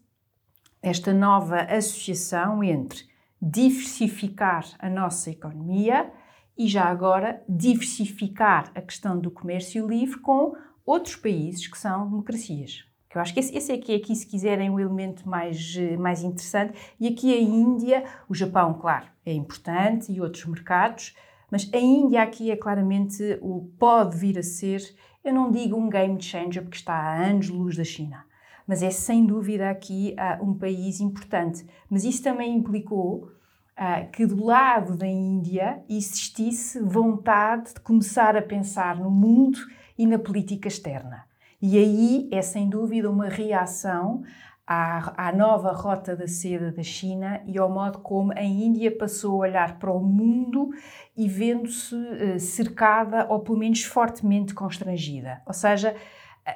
esta 0.82 1.14
nova 1.14 1.58
associação 1.64 2.64
entre 2.64 3.06
diversificar 3.42 4.66
a 4.80 4.90
nossa 4.90 5.30
economia 5.30 6.12
e 6.58 6.68
já 6.68 6.86
agora 6.86 7.44
diversificar 7.48 8.72
a 8.74 8.82
questão 8.82 9.20
do 9.20 9.30
comércio 9.30 9.88
livre 9.88 10.20
com 10.20 10.56
outros 10.86 11.16
países 11.16 11.68
que 11.68 11.78
são 11.78 12.10
democracias. 12.10 12.88
Eu 13.18 13.22
acho 13.22 13.34
que 13.34 13.40
esse, 13.40 13.58
esse 13.58 13.72
é 13.72 13.78
que 13.80 13.96
aqui, 13.96 14.16
se 14.16 14.28
quiserem, 14.28 14.70
o 14.70 14.80
elemento 14.80 15.28
mais, 15.28 15.76
mais 15.98 16.22
interessante. 16.22 16.78
E 17.00 17.08
aqui 17.08 17.34
a 17.34 17.42
Índia, 17.42 18.04
o 18.30 18.36
Japão, 18.36 18.76
claro, 18.76 19.08
é 19.26 19.34
importante 19.34 20.12
e 20.12 20.22
outros 20.22 20.46
mercados, 20.46 21.16
mas 21.50 21.68
a 21.74 21.78
Índia 21.78 22.22
aqui 22.22 22.52
é 22.52 22.56
claramente 22.56 23.40
o 23.42 23.72
pode 23.80 24.16
vir 24.16 24.38
a 24.38 24.44
ser, 24.44 24.82
eu 25.24 25.34
não 25.34 25.52
digo 25.52 25.76
um 25.76 25.90
game 25.90 26.22
changer 26.22 26.62
porque 26.62 26.78
está 26.78 26.94
a 26.94 27.26
anos-luz 27.26 27.76
da 27.76 27.84
China, 27.84 28.24
mas 28.68 28.84
é 28.84 28.92
sem 28.92 29.26
dúvida 29.26 29.70
aqui 29.70 30.14
uh, 30.20 30.44
um 30.44 30.54
país 30.54 31.00
importante. 31.00 31.66
Mas 31.90 32.04
isso 32.04 32.22
também 32.22 32.54
implicou 32.54 33.30
uh, 33.78 34.12
que 34.12 34.26
do 34.26 34.44
lado 34.44 34.98
da 34.98 35.08
Índia 35.08 35.82
existisse 35.88 36.80
vontade 36.82 37.76
de 37.76 37.80
começar 37.80 38.36
a 38.36 38.42
pensar 38.42 38.98
no 38.98 39.10
mundo 39.10 39.58
e 39.98 40.06
na 40.06 40.20
política 40.20 40.68
externa. 40.68 41.26
E 41.62 41.78
aí 41.78 42.30
é 42.32 42.42
sem 42.42 42.70
dúvida 42.70 43.10
uma 43.10 43.30
reação 43.30 44.22
à, 44.66 45.30
à, 45.30 45.32
nova 45.32 45.72
rota 45.72 46.16
da 46.16 46.28
seda 46.28 46.72
da 46.72 46.84
China 46.84 47.42
e 47.48 47.58
ao 47.58 47.70
modo 47.70 48.00
como 48.00 48.34
a 48.34 48.44
Índia 48.44 48.96
passou 48.96 49.36
a 49.36 49.48
olhar 49.48 49.80
para 49.80 49.92
o 49.92 50.00
mundo 50.00 50.70
e 51.16 51.28
vendo-se 51.28 51.96
uh, 51.96 52.40
cercada 52.40 53.26
ou 53.30 53.40
pelo 53.40 53.58
menos 53.58 53.82
fortemente 53.84 54.54
constrangida. 54.54 55.42
Ou 55.48 55.54
seja, 55.54 55.96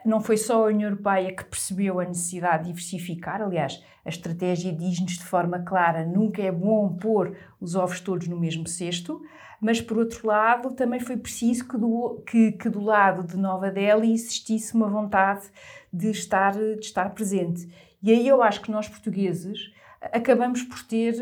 não 0.05 0.21
foi 0.21 0.37
só 0.37 0.63
a 0.63 0.67
União 0.67 0.89
Europeia 0.89 1.35
que 1.35 1.43
percebeu 1.43 1.99
a 1.99 2.05
necessidade 2.05 2.63
de 2.63 2.69
diversificar, 2.69 3.41
aliás, 3.41 3.83
a 4.05 4.09
estratégia 4.09 4.73
diz-nos 4.73 5.13
de 5.13 5.25
forma 5.25 5.59
clara: 5.59 6.05
nunca 6.05 6.41
é 6.41 6.51
bom 6.51 6.93
pôr 6.93 7.35
os 7.59 7.75
ovos 7.75 7.99
todos 7.99 8.27
no 8.27 8.39
mesmo 8.39 8.67
cesto, 8.67 9.21
mas 9.59 9.81
por 9.81 9.97
outro 9.97 10.27
lado, 10.27 10.71
também 10.71 10.99
foi 10.99 11.17
preciso 11.17 11.67
que 11.67 11.77
do, 11.77 12.23
que, 12.25 12.53
que 12.53 12.69
do 12.69 12.81
lado 12.81 13.23
de 13.23 13.37
Nova 13.37 13.69
Delhi 13.69 14.13
existisse 14.13 14.73
uma 14.73 14.87
vontade 14.87 15.47
de 15.91 16.09
estar, 16.09 16.53
de 16.53 16.79
estar 16.79 17.09
presente. 17.11 17.69
E 18.01 18.11
aí 18.11 18.27
eu 18.27 18.41
acho 18.41 18.61
que 18.61 18.71
nós 18.71 18.87
portugueses 18.87 19.71
acabamos 20.01 20.63
por 20.63 20.81
ter 20.83 21.15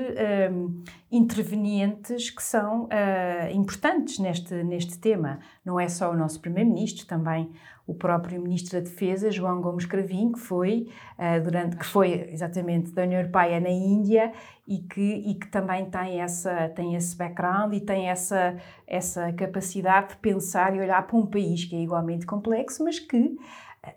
um, 0.54 0.82
intervenientes 1.12 2.30
que 2.30 2.42
são 2.42 2.86
uh, 2.86 3.54
importantes 3.54 4.20
neste, 4.20 4.54
neste 4.64 4.98
tema. 4.98 5.40
Não 5.66 5.78
é 5.78 5.90
só 5.90 6.10
o 6.12 6.16
nosso 6.16 6.40
Primeiro-Ministro, 6.40 7.06
também 7.06 7.52
o 7.90 7.96
próprio 7.96 8.40
Ministro 8.40 8.78
da 8.78 8.88
Defesa, 8.88 9.32
João 9.32 9.62
Gomes 9.62 9.86
Cravinho, 9.86 10.34
que 10.34 10.40
foi, 10.40 10.90
uh, 11.18 11.44
durante, 11.44 11.76
que 11.76 11.86
foi 11.86 12.30
exatamente 12.32 12.92
da 12.92 13.02
União 13.02 13.20
Europeia 13.20 13.60
na 13.60 13.70
Índia 13.70 14.32
e 14.68 14.78
que, 14.78 15.02
e 15.02 15.34
que 15.34 15.48
também 15.48 15.90
tem, 15.90 16.22
essa, 16.22 16.70
tem 16.70 16.94
esse 16.96 17.18
background 17.18 17.74
e 17.74 17.82
tem 17.82 18.08
essa, 18.10 18.56
essa 18.86 19.34
capacidade 19.34 20.10
de 20.10 20.18
pensar 20.18 20.76
e 20.76 20.80
olhar 20.80 21.06
para 21.08 21.18
um 21.18 21.26
país 21.26 21.66
que 21.66 21.76
é 21.76 21.82
igualmente 21.82 22.28
complexo, 22.28 22.84
mas 22.84 23.00
que 23.00 23.36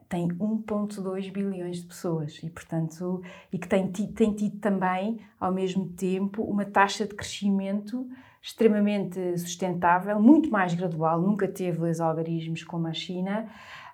tem 0.09 0.28
1,2 0.28 1.31
bilhões 1.31 1.83
de 1.83 1.87
pessoas 1.87 2.40
e, 2.42 2.48
portanto, 2.48 3.22
e 3.52 3.59
que 3.59 3.68
tem, 3.68 3.90
tem 3.90 4.33
tido 4.33 4.59
também, 4.59 5.20
ao 5.38 5.52
mesmo 5.52 5.88
tempo, 5.90 6.42
uma 6.42 6.64
taxa 6.64 7.07
de 7.07 7.14
crescimento 7.14 8.09
extremamente 8.42 9.38
sustentável, 9.38 10.20
muito 10.20 10.50
mais 10.50 10.74
gradual, 10.74 11.20
nunca 11.20 11.46
teve 11.46 11.88
os 11.88 12.00
algarismos 12.00 12.64
como 12.64 12.88
a 12.88 12.92
China, 12.92 13.48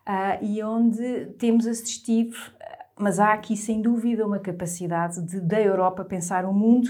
uh, 0.09 0.45
e 0.45 0.63
onde 0.63 1.27
temos 1.39 1.67
assistido, 1.67 2.37
mas 2.99 3.21
há 3.21 3.33
aqui 3.33 3.57
sem 3.57 3.83
dúvida 3.83 4.27
uma 4.27 4.39
capacidade 4.39 5.21
de, 5.23 5.41
da 5.41 5.61
Europa 5.61 6.05
pensar 6.05 6.45
o 6.45 6.53
mundo 6.53 6.89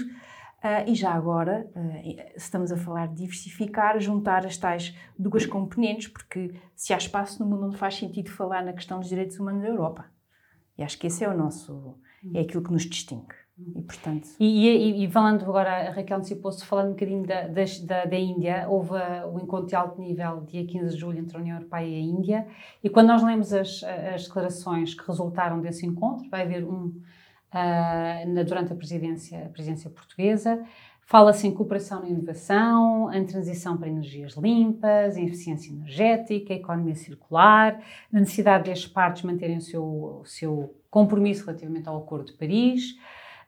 Uh, 0.59 0.83
e 0.89 0.93
já 0.93 1.13
agora, 1.13 1.71
uh, 1.73 2.33
estamos 2.35 2.69
a 2.69 2.75
falar 2.75 3.07
de 3.07 3.15
diversificar, 3.15 3.97
juntar 3.97 4.45
as 4.45 4.57
tais 4.57 4.93
duas 5.17 5.45
componentes, 5.45 6.09
porque 6.09 6.53
se 6.75 6.93
há 6.93 6.97
espaço 6.97 7.41
no 7.41 7.49
mundo 7.49 7.67
onde 7.67 7.77
faz 7.77 7.95
sentido 7.95 8.29
falar 8.29 8.61
na 8.61 8.73
questão 8.73 8.99
dos 8.99 9.07
direitos 9.07 9.39
humanos 9.39 9.61
da 9.61 9.69
Europa. 9.69 10.05
E 10.77 10.83
acho 10.83 10.99
que 10.99 11.07
esse 11.07 11.23
é 11.23 11.29
o 11.29 11.37
nosso, 11.37 11.97
é 12.33 12.41
aquilo 12.41 12.61
que 12.61 12.73
nos 12.73 12.83
distingue. 12.83 13.35
E, 13.75 13.81
portanto... 13.81 14.29
e, 14.39 14.67
e, 14.67 15.03
e 15.03 15.11
falando 15.11 15.43
agora, 15.43 15.89
a 15.89 15.91
Raquel 15.91 16.17
antecipou-se, 16.17 16.65
falando 16.65 16.87
um 16.87 16.91
bocadinho 16.91 17.25
da, 17.25 17.47
da, 17.47 18.05
da 18.05 18.17
Índia, 18.17 18.65
houve 18.69 18.91
o 19.31 19.39
encontro 19.39 19.67
de 19.67 19.75
alto 19.75 19.99
nível, 19.99 20.41
dia 20.45 20.65
15 20.65 20.93
de 20.93 20.99
julho, 20.99 21.19
entre 21.19 21.35
a 21.35 21.39
União 21.39 21.57
Europeia 21.57 21.85
e 21.85 21.95
a 21.95 21.99
Índia, 21.99 22.47
e 22.83 22.89
quando 22.89 23.07
nós 23.07 23.21
lemos 23.21 23.51
as, 23.53 23.83
as 23.83 24.23
declarações 24.23 24.93
que 24.93 25.05
resultaram 25.05 25.59
desse 25.59 25.85
encontro, 25.85 26.29
vai 26.29 26.43
haver 26.43 26.63
um 26.63 26.93
uh, 27.53 28.45
durante 28.45 28.71
a 28.71 28.75
presidência, 28.75 29.45
a 29.45 29.49
presidência 29.49 29.89
portuguesa. 29.89 30.63
Fala-se 31.01 31.47
em 31.47 31.51
cooperação 31.51 32.01
na 32.01 32.07
inovação, 32.07 33.11
em 33.11 33.25
transição 33.25 33.75
para 33.75 33.87
energias 33.87 34.33
limpas, 34.33 35.17
em 35.17 35.25
eficiência 35.25 35.71
energética, 35.71 36.53
economia 36.53 36.93
circular, 36.93 37.81
na 38.11 38.19
necessidade 38.19 38.69
das 38.69 38.85
partes 38.85 39.23
manterem 39.23 39.57
o 39.57 39.61
seu, 39.61 39.83
o 39.83 40.25
seu 40.25 40.75
compromisso 40.89 41.45
relativamente 41.45 41.89
ao 41.89 41.97
Acordo 41.97 42.25
de 42.25 42.33
Paris, 42.33 42.95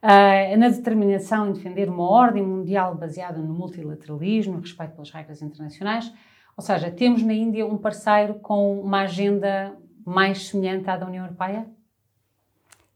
uh, 0.03 0.57
na 0.57 0.69
determinação 0.69 1.49
em 1.49 1.53
defender 1.53 1.89
uma 1.89 2.09
ordem 2.09 2.43
mundial 2.43 2.95
baseada 2.95 3.39
no 3.39 3.53
multilateralismo, 3.53 4.53
no 4.53 4.61
respeito 4.61 4.93
pelas 4.93 5.11
regras 5.11 5.41
internacionais. 5.41 6.11
Ou 6.57 6.63
seja, 6.63 6.91
temos 6.91 7.23
na 7.23 7.33
Índia 7.33 7.65
um 7.65 7.77
parceiro 7.77 8.35
com 8.35 8.79
uma 8.81 9.01
agenda 9.01 9.75
mais 10.05 10.47
semelhante 10.47 10.89
à 10.89 10.97
da 10.97 11.05
União 11.05 11.25
Europeia? 11.25 11.65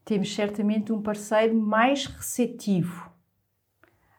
temos 0.06 0.34
certamente 0.34 0.94
um 0.94 1.02
parceiro 1.02 1.56
mais 1.56 2.06
receptivo 2.06 3.12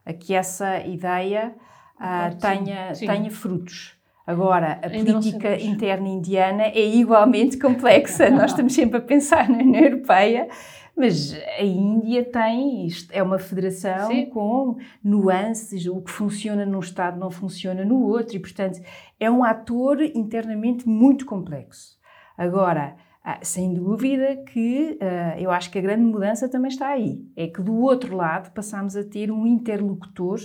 a 0.05 0.13
que 0.13 0.33
essa 0.33 0.85
ideia 0.85 1.55
uh, 1.95 2.35
tenha, 2.37 2.93
sim. 2.93 3.07
tenha 3.07 3.31
frutos. 3.31 3.95
Agora, 4.25 4.79
a 4.83 4.87
Ainda 4.87 5.13
política 5.13 5.57
interna 5.57 6.07
indiana 6.07 6.63
é 6.63 6.85
igualmente 6.85 7.57
complexa. 7.59 8.29
Nós 8.29 8.51
estamos 8.51 8.73
sempre 8.73 8.97
a 8.97 9.01
pensar 9.01 9.49
na 9.49 9.59
União 9.59 9.83
Europeia, 9.83 10.49
mas 10.97 11.33
a 11.59 11.63
Índia 11.63 12.25
tem, 12.25 12.87
isto 12.87 13.11
é 13.11 13.21
uma 13.21 13.37
federação 13.37 14.07
Sim. 14.07 14.25
com 14.25 14.77
nuances, 15.03 15.85
o 15.85 16.01
que 16.01 16.09
funciona 16.09 16.65
num 16.65 16.79
Estado 16.79 17.19
não 17.19 17.29
funciona 17.29 17.85
no 17.85 18.01
outro, 18.01 18.35
e 18.35 18.39
portanto 18.39 18.81
é 19.19 19.29
um 19.29 19.43
ator 19.43 20.01
internamente 20.01 20.89
muito 20.89 21.25
complexo. 21.25 21.97
Agora, 22.35 22.95
ah, 23.23 23.39
sem 23.43 23.73
dúvida 23.73 24.37
que 24.37 24.97
uh, 25.01 25.39
eu 25.39 25.51
acho 25.51 25.69
que 25.69 25.77
a 25.77 25.81
grande 25.81 26.03
mudança 26.03 26.47
também 26.47 26.69
está 26.69 26.87
aí. 26.87 27.21
É 27.35 27.45
que 27.47 27.61
do 27.61 27.75
outro 27.75 28.15
lado 28.15 28.51
passamos 28.53 28.95
a 28.95 29.03
ter 29.03 29.29
um 29.29 29.45
interlocutor 29.45 30.39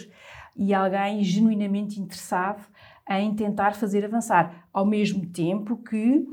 e 0.56 0.74
alguém 0.74 1.22
genuinamente 1.22 2.00
interessado 2.00 2.62
em 3.08 3.34
tentar 3.34 3.74
fazer 3.74 4.04
avançar, 4.04 4.66
ao 4.72 4.84
mesmo 4.84 5.26
tempo 5.26 5.76
que 5.76 6.26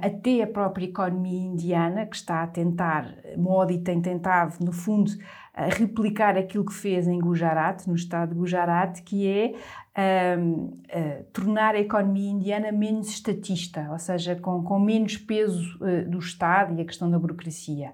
até 0.00 0.42
a 0.42 0.46
própria 0.46 0.86
economia 0.86 1.40
indiana, 1.40 2.06
que 2.06 2.16
está 2.16 2.42
a 2.42 2.46
tentar, 2.46 3.14
Modi 3.36 3.78
tem 3.78 4.00
tentado, 4.00 4.56
no 4.64 4.72
fundo, 4.72 5.10
uh, 5.10 5.68
replicar 5.76 6.36
aquilo 6.36 6.64
que 6.64 6.72
fez 6.72 7.06
em 7.06 7.18
Gujarat, 7.18 7.86
no 7.86 7.94
estado 7.94 8.30
de 8.30 8.34
Gujarat, 8.34 9.00
que 9.02 9.28
é 9.28 9.54
uh, 10.40 11.24
tornar 11.32 11.74
a 11.74 11.80
economia 11.80 12.30
indiana 12.30 12.72
menos 12.72 13.08
estatista, 13.08 13.88
ou 13.90 13.98
seja, 13.98 14.34
com, 14.36 14.62
com 14.62 14.78
menos 14.78 15.16
peso 15.16 15.78
do 16.08 16.18
Estado 16.18 16.74
e 16.74 16.80
a 16.80 16.84
questão 16.84 17.10
da 17.10 17.18
burocracia. 17.18 17.92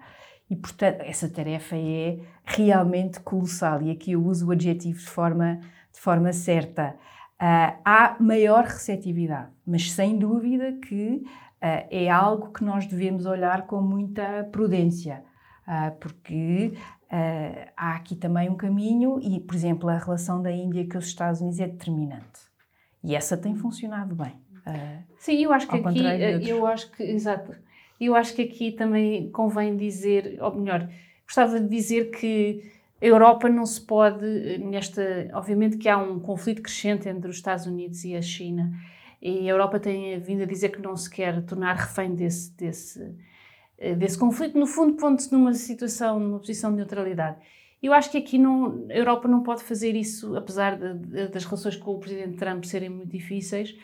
E, 0.49 0.57
portanto, 0.57 1.03
essa 1.03 1.29
tarefa 1.29 1.77
é 1.77 2.21
realmente 2.45 3.21
colossal, 3.21 3.83
e 3.83 3.91
aqui 3.91 4.13
eu 4.13 4.25
uso 4.25 4.47
o 4.47 4.51
adjetivo 4.53 4.99
de 4.99 5.07
forma, 5.07 5.61
de 5.93 6.01
forma 6.01 6.33
certa. 6.33 6.95
há 7.85 8.17
maior 8.19 8.65
receptividade, 8.65 9.51
mas 9.67 9.93
sem 9.93 10.19
dúvida 10.19 10.73
que 10.81 11.23
uh, 11.23 11.48
é 11.61 12.09
algo 12.11 12.53
que 12.53 12.65
nós 12.65 12.87
devemos 12.87 13.27
olhar 13.27 13.67
com 13.67 13.81
muita 13.81 14.49
prudência, 14.53 15.25
uh, 15.67 15.97
porque 15.99 16.73
uh, 17.05 17.71
há 17.77 17.95
aqui 17.97 18.15
também 18.15 18.49
um 18.49 18.57
caminho 18.57 19.19
e, 19.21 19.41
por 19.41 19.55
exemplo, 19.55 19.89
a 19.89 19.99
relação 19.99 20.41
da 20.41 20.53
Índia 20.53 20.89
com 20.89 20.99
os 20.99 21.07
Estados 21.07 21.41
Unidos 21.41 21.61
é 21.61 21.67
determinante. 21.67 22.49
E 23.03 23.15
essa 23.15 23.37
tem 23.37 23.55
funcionado 23.55 24.15
bem. 24.15 24.35
Sim, 25.19 25.43
eu 25.43 25.53
acho 25.53 25.67
que 25.67 25.77
aqui, 25.77 26.49
eu 26.49 26.67
acho 26.67 26.91
que, 26.91 27.03
exato, 27.03 27.55
eu 28.01 28.15
acho 28.15 28.35
que 28.35 28.43
aqui 28.43 28.73
também 28.73 29.31
convém 29.31 29.77
dizer, 29.77 30.39
ou 30.41 30.55
melhor, 30.55 30.89
gostava 31.25 31.59
de 31.59 31.69
dizer 31.69 32.11
que 32.11 32.71
a 33.01 33.07
Europa 33.07 33.49
não 33.49 33.65
se 33.65 33.81
pode, 33.81 34.59
nesta, 34.59 35.31
obviamente 35.33 35.77
que 35.77 35.89
há 35.89 35.97
um 35.97 36.19
conflito 36.21 36.63
crescente 36.63 37.09
entre 37.09 37.31
os 37.31 37.37
Estados 37.37 37.67
Unidos 37.67 38.05
e 38.05 38.15
a 38.15 38.23
China, 38.23 38.73
e 39.21 39.49
a 39.49 39.53
Europa 39.53 39.81
tem 39.81 40.19
vindo 40.21 40.43
a 40.43 40.47
dizer 40.47 40.71
que 40.71 40.81
não 40.81 40.97
se 40.97 41.11
quer 41.11 41.43
tornar 41.45 41.75
refém 41.75 42.15
desse, 42.15 42.53
desse, 42.57 43.15
eh, 43.77 43.95
desse 43.95 44.19
conflito, 44.19 44.59
no 44.59 44.67
fundo, 44.67 44.95
pondo-se 44.95 45.33
numa 45.33 45.53
situação, 45.55 46.21
numa 46.21 46.39
posição 46.39 46.71
de 46.71 46.77
neutralidade. 46.77 47.39
Eu 47.83 47.93
acho 47.93 48.11
que 48.11 48.19
aqui 48.19 48.39
não, 48.39 48.87
a 48.91 48.95
Europa 48.95 49.29
não 49.29 49.43
pode 49.43 49.63
fazer 49.63 49.95
isso, 49.95 50.37
apesar 50.37 50.77
de, 50.77 50.95
de, 50.95 51.29
das 51.29 51.45
relações 51.45 51.77
com 51.77 51.95
o 51.95 51.99
Presidente 51.99 52.37
Trump 52.37 52.65
serem 52.65 52.89
muito 52.89 53.11
difíceis, 53.11 53.77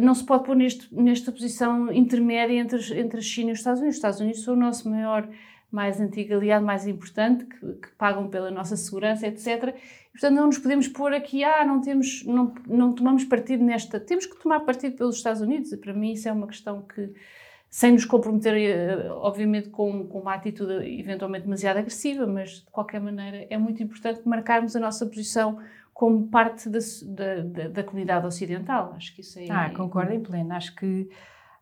não 0.00 0.14
se 0.14 0.24
pode 0.24 0.44
pôr 0.44 0.56
neste, 0.56 0.94
nesta 0.94 1.30
posição 1.30 1.92
intermédia 1.92 2.54
entre, 2.54 2.98
entre 2.98 3.18
a 3.18 3.22
China 3.22 3.50
e 3.50 3.52
os 3.52 3.58
Estados 3.58 3.80
Unidos. 3.80 3.96
Os 3.96 3.98
Estados 3.98 4.20
Unidos 4.20 4.42
são 4.42 4.54
o 4.54 4.56
nosso 4.56 4.88
maior 4.88 5.28
mais 5.74 6.00
antigo 6.00 6.34
aliado, 6.34 6.64
mais 6.64 6.86
importante, 6.86 7.44
que, 7.44 7.58
que, 7.74 7.88
pagam 7.98 8.28
pela 8.28 8.50
nossa 8.50 8.76
segurança, 8.76 9.26
etc. 9.26 9.74
E, 9.74 10.12
portanto, 10.12 10.34
não 10.34 10.46
nos 10.46 10.58
podemos 10.58 10.86
pôr 10.86 11.12
aqui, 11.12 11.42
ah, 11.42 11.64
não, 11.64 11.80
temos, 11.80 12.24
não, 12.24 12.54
não 12.66 12.92
tomamos 12.92 13.24
partido 13.24 13.64
nesta. 13.64 13.98
Temos 13.98 14.24
que 14.24 14.40
tomar 14.40 14.60
partido 14.60 14.96
pelos 14.96 15.16
Estados 15.16 15.40
Unidos, 15.40 15.72
e 15.72 15.76
para 15.76 15.92
mim 15.92 16.12
isso 16.12 16.28
é 16.28 16.32
uma 16.32 16.46
questão 16.46 16.82
que, 16.82 17.12
sem 17.68 17.92
nos 17.92 18.04
comprometer, 18.04 18.54
eh, 18.54 19.10
obviamente, 19.10 19.68
com, 19.68 20.06
com 20.06 20.20
uma 20.20 20.34
atitude 20.34 20.72
eventualmente 21.00 21.44
demasiado 21.44 21.78
agressiva, 21.78 22.24
mas 22.24 22.60
de 22.60 22.70
qualquer 22.70 23.00
maneira 23.00 23.44
é 23.50 23.58
muito 23.58 23.82
importante 23.82 24.22
marcarmos 24.24 24.76
a 24.76 24.80
nossa 24.80 25.04
posição 25.04 25.58
como 25.92 26.28
parte 26.28 26.68
da, 26.68 26.78
da, 27.04 27.68
da 27.68 27.82
comunidade 27.82 28.24
ocidental. 28.26 28.94
Acho 28.96 29.12
que 29.14 29.22
isso 29.22 29.40
é. 29.40 29.50
Ah, 29.50 29.70
concordo 29.70 30.12
em 30.12 30.20
pleno. 30.20 30.52
Acho 30.52 30.74
que 30.76 31.08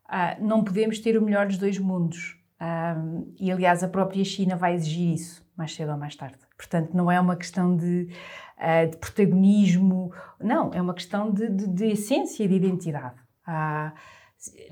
ah, 0.07 0.37
não 0.38 0.62
podemos 0.62 0.98
ter 0.98 1.16
o 1.16 1.22
melhor 1.22 1.46
dos 1.46 1.57
dois 1.57 1.79
mundos 1.79 2.41
um, 2.62 3.35
e, 3.40 3.51
aliás, 3.51 3.83
a 3.83 3.88
própria 3.88 4.25
China 4.25 4.55
vai 4.55 4.75
exigir 4.75 5.14
isso, 5.14 5.44
mais 5.57 5.75
cedo 5.75 5.90
ou 5.90 5.98
mais 5.98 6.14
tarde. 6.14 6.38
Portanto, 6.57 6.94
não 6.94 7.11
é 7.11 7.18
uma 7.18 7.35
questão 7.35 7.77
de, 7.77 8.09
uh, 8.57 8.88
de 8.88 8.96
protagonismo, 8.98 10.12
não, 10.40 10.70
é 10.72 10.81
uma 10.81 10.94
questão 10.94 11.33
de, 11.33 11.48
de, 11.48 11.66
de 11.66 11.87
essência 11.87 12.44
e 12.44 12.48
de 12.48 12.55
identidade. 12.55 13.16
Uh, 13.48 13.92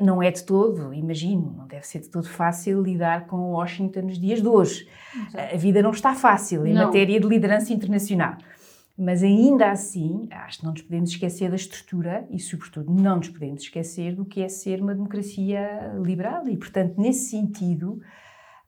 não 0.00 0.22
é 0.22 0.30
de 0.30 0.44
todo, 0.44 0.94
imagino, 0.94 1.54
não 1.56 1.66
deve 1.66 1.86
ser 1.86 2.00
de 2.00 2.08
todo 2.08 2.28
fácil 2.28 2.82
lidar 2.82 3.26
com 3.26 3.52
Washington 3.52 4.02
nos 4.02 4.18
dias 4.18 4.40
de 4.40 4.48
hoje. 4.48 4.88
Exato. 5.28 5.54
A 5.54 5.56
vida 5.56 5.82
não 5.82 5.90
está 5.90 6.14
fácil 6.14 6.66
em 6.66 6.72
não. 6.72 6.86
matéria 6.86 7.20
de 7.20 7.26
liderança 7.26 7.72
internacional. 7.72 8.36
Mas 9.00 9.22
ainda 9.22 9.70
assim, 9.70 10.28
acho 10.30 10.58
que 10.58 10.64
não 10.64 10.72
nos 10.72 10.82
podemos 10.82 11.08
esquecer 11.08 11.48
da 11.48 11.56
estrutura 11.56 12.26
e, 12.28 12.38
sobretudo, 12.38 12.92
não 12.92 13.16
nos 13.16 13.30
podemos 13.30 13.62
esquecer 13.62 14.14
do 14.14 14.26
que 14.26 14.42
é 14.42 14.48
ser 14.48 14.82
uma 14.82 14.94
democracia 14.94 15.90
liberal. 16.02 16.46
E, 16.46 16.54
portanto, 16.54 17.00
nesse 17.00 17.30
sentido, 17.30 17.98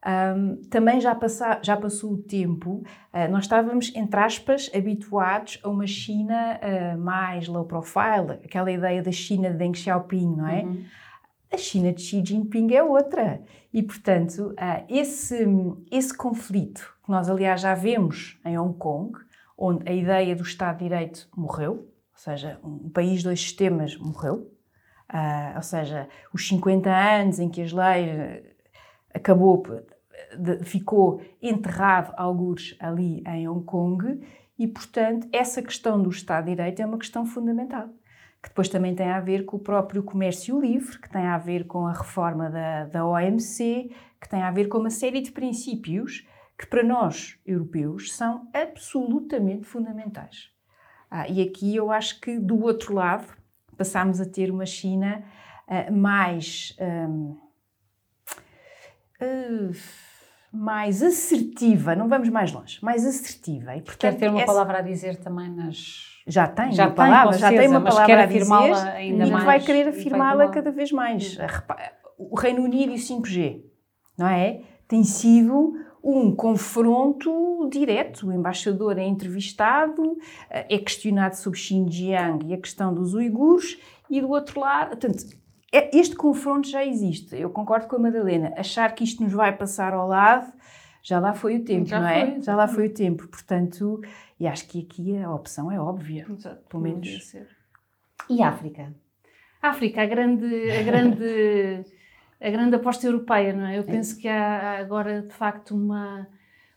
um, 0.06 0.56
também 0.70 1.02
já, 1.02 1.14
passa, 1.14 1.60
já 1.62 1.76
passou 1.76 2.14
o 2.14 2.16
tempo, 2.16 2.82
uh, 3.12 3.30
nós 3.30 3.44
estávamos, 3.44 3.94
entre 3.94 4.18
aspas, 4.18 4.70
habituados 4.74 5.60
a 5.62 5.68
uma 5.68 5.86
China 5.86 6.58
uh, 6.62 6.98
mais 6.98 7.46
low 7.46 7.66
profile, 7.66 8.40
aquela 8.42 8.72
ideia 8.72 9.02
da 9.02 9.12
China 9.12 9.50
de 9.50 9.58
Deng 9.58 9.76
Xiaoping, 9.76 10.34
não 10.34 10.48
é? 10.48 10.62
Uhum. 10.62 10.82
a 11.52 11.58
China 11.58 11.92
de 11.92 12.00
Xi 12.00 12.24
Jinping 12.24 12.72
é 12.72 12.82
outra. 12.82 13.42
E, 13.70 13.82
portanto, 13.82 14.54
uh, 14.58 14.84
esse, 14.88 15.46
esse 15.90 16.16
conflito, 16.16 16.96
que 17.04 17.10
nós, 17.10 17.28
aliás, 17.28 17.60
já 17.60 17.74
vemos 17.74 18.40
em 18.46 18.58
Hong 18.58 18.78
Kong, 18.78 19.12
onde 19.64 19.88
a 19.88 19.94
ideia 19.94 20.34
do 20.34 20.42
Estado 20.42 20.78
de 20.78 20.88
Direito 20.88 21.28
morreu, 21.36 21.72
ou 21.72 22.16
seja, 22.16 22.58
um 22.64 22.90
país, 22.90 23.22
dois 23.22 23.40
sistemas 23.40 23.96
morreu, 23.96 24.50
uh, 25.12 25.54
ou 25.54 25.62
seja, 25.62 26.08
os 26.34 26.48
50 26.48 26.90
anos 26.90 27.38
em 27.38 27.48
que 27.48 27.62
as 27.62 27.72
leis 27.72 28.42
acabou, 29.14 29.62
de, 30.36 30.64
ficou 30.64 31.22
enterrado 31.40 32.12
algures 32.16 32.76
ali 32.80 33.22
em 33.24 33.48
Hong 33.48 33.64
Kong 33.64 34.20
e, 34.58 34.66
portanto, 34.66 35.28
essa 35.32 35.62
questão 35.62 36.02
do 36.02 36.10
Estado 36.10 36.46
de 36.46 36.56
Direito 36.56 36.82
é 36.82 36.86
uma 36.86 36.98
questão 36.98 37.24
fundamental 37.24 37.88
que 38.42 38.48
depois 38.48 38.68
também 38.68 38.92
tem 38.92 39.08
a 39.08 39.20
ver 39.20 39.44
com 39.44 39.56
o 39.56 39.60
próprio 39.60 40.02
comércio 40.02 40.60
livre, 40.60 40.98
que 40.98 41.08
tem 41.08 41.22
a 41.22 41.38
ver 41.38 41.64
com 41.64 41.86
a 41.86 41.92
reforma 41.92 42.50
da, 42.50 42.86
da 42.86 43.06
OMC, 43.06 43.94
que 44.20 44.28
tem 44.28 44.42
a 44.42 44.50
ver 44.50 44.66
com 44.66 44.78
uma 44.78 44.90
série 44.90 45.20
de 45.20 45.30
princípios 45.30 46.26
que 46.62 46.68
para 46.68 46.84
nós, 46.84 47.36
europeus, 47.44 48.14
são 48.14 48.48
absolutamente 48.54 49.66
fundamentais. 49.66 50.50
Ah, 51.10 51.28
e 51.28 51.42
aqui 51.42 51.74
eu 51.74 51.90
acho 51.90 52.20
que 52.20 52.38
do 52.38 52.62
outro 52.62 52.94
lado 52.94 53.26
passámos 53.76 54.20
a 54.20 54.24
ter 54.24 54.48
uma 54.48 54.64
China 54.64 55.24
uh, 55.66 55.92
mais. 55.92 56.76
Um, 56.80 57.36
uh, 59.20 59.72
mais 60.52 61.02
assertiva, 61.02 61.96
não 61.96 62.08
vamos 62.08 62.28
mais 62.28 62.52
longe, 62.52 62.78
mais 62.82 63.06
assertiva. 63.06 63.74
E, 63.74 63.80
portanto, 63.80 64.12
Quer 64.12 64.18
ter 64.18 64.28
uma 64.28 64.42
essa... 64.42 64.46
palavra 64.46 64.78
a 64.78 64.82
dizer 64.82 65.16
também 65.16 65.50
nas. 65.50 66.20
Já 66.26 66.46
tem 66.46 66.72
já 66.72 66.86
uma 66.86 66.94
palavra, 66.94 67.38
já 67.38 67.48
tem 67.48 67.68
uma 67.68 67.80
palavra 67.80 68.22
a 68.22 68.26
dizer 68.26 68.52
ainda 68.52 69.26
e 69.26 69.30
mais, 69.30 69.44
vai 69.44 69.60
querer 69.60 69.88
afirmá-la 69.88 70.48
cada 70.48 70.70
vez 70.70 70.92
mais. 70.92 71.36
O 72.18 72.38
Reino 72.38 72.62
Unido 72.62 72.92
e 72.92 72.96
o 72.96 72.98
5G, 72.98 73.64
não 74.16 74.28
é? 74.28 74.60
Tem 74.86 75.02
sido 75.02 75.74
um 76.02 76.34
confronto 76.34 77.68
direto. 77.70 78.26
O 78.26 78.32
embaixador 78.32 78.98
é 78.98 79.04
entrevistado, 79.04 80.18
é 80.50 80.78
questionado 80.78 81.36
sobre 81.36 81.58
Xinjiang 81.58 82.46
e 82.46 82.54
a 82.54 82.58
questão 82.58 82.92
dos 82.92 83.14
uigures, 83.14 83.78
e 84.10 84.20
do 84.20 84.28
outro 84.30 84.60
lado, 84.60 84.96
portanto, 84.96 85.24
é, 85.72 85.96
este 85.96 86.14
confronto 86.14 86.68
já 86.68 86.84
existe. 86.84 87.34
Eu 87.34 87.48
concordo 87.48 87.86
com 87.86 87.96
a 87.96 87.98
Madalena. 87.98 88.52
Achar 88.58 88.94
que 88.94 89.04
isto 89.04 89.22
nos 89.22 89.32
vai 89.32 89.56
passar 89.56 89.94
ao 89.94 90.06
lado, 90.06 90.52
já 91.02 91.18
lá 91.18 91.32
foi 91.32 91.56
o 91.56 91.64
tempo, 91.64 91.86
já 91.86 91.98
não 91.98 92.08
é? 92.08 92.40
Já 92.40 92.54
lá 92.54 92.68
foi 92.68 92.88
o 92.88 92.92
tempo. 92.92 93.26
Portanto, 93.26 94.00
e 94.38 94.46
acho 94.46 94.68
que 94.68 94.80
aqui 94.80 95.16
a 95.16 95.32
opção 95.32 95.72
é 95.72 95.80
óbvia. 95.80 96.26
Exato, 96.28 96.62
pelo 96.68 96.82
menos. 96.82 97.34
E 98.28 98.42
África? 98.42 98.94
África, 99.62 100.02
a 100.02 100.06
grande, 100.06 100.70
a 100.70 100.82
grande 100.82 101.84
a 102.42 102.50
grande 102.50 102.74
aposta 102.74 103.06
europeia, 103.06 103.52
não 103.52 103.66
é? 103.66 103.78
Eu 103.78 103.82
é. 103.82 103.84
penso 103.84 104.18
que 104.18 104.26
há 104.26 104.78
agora, 104.78 105.22
de 105.22 105.32
facto, 105.32 105.74
uma, 105.74 106.26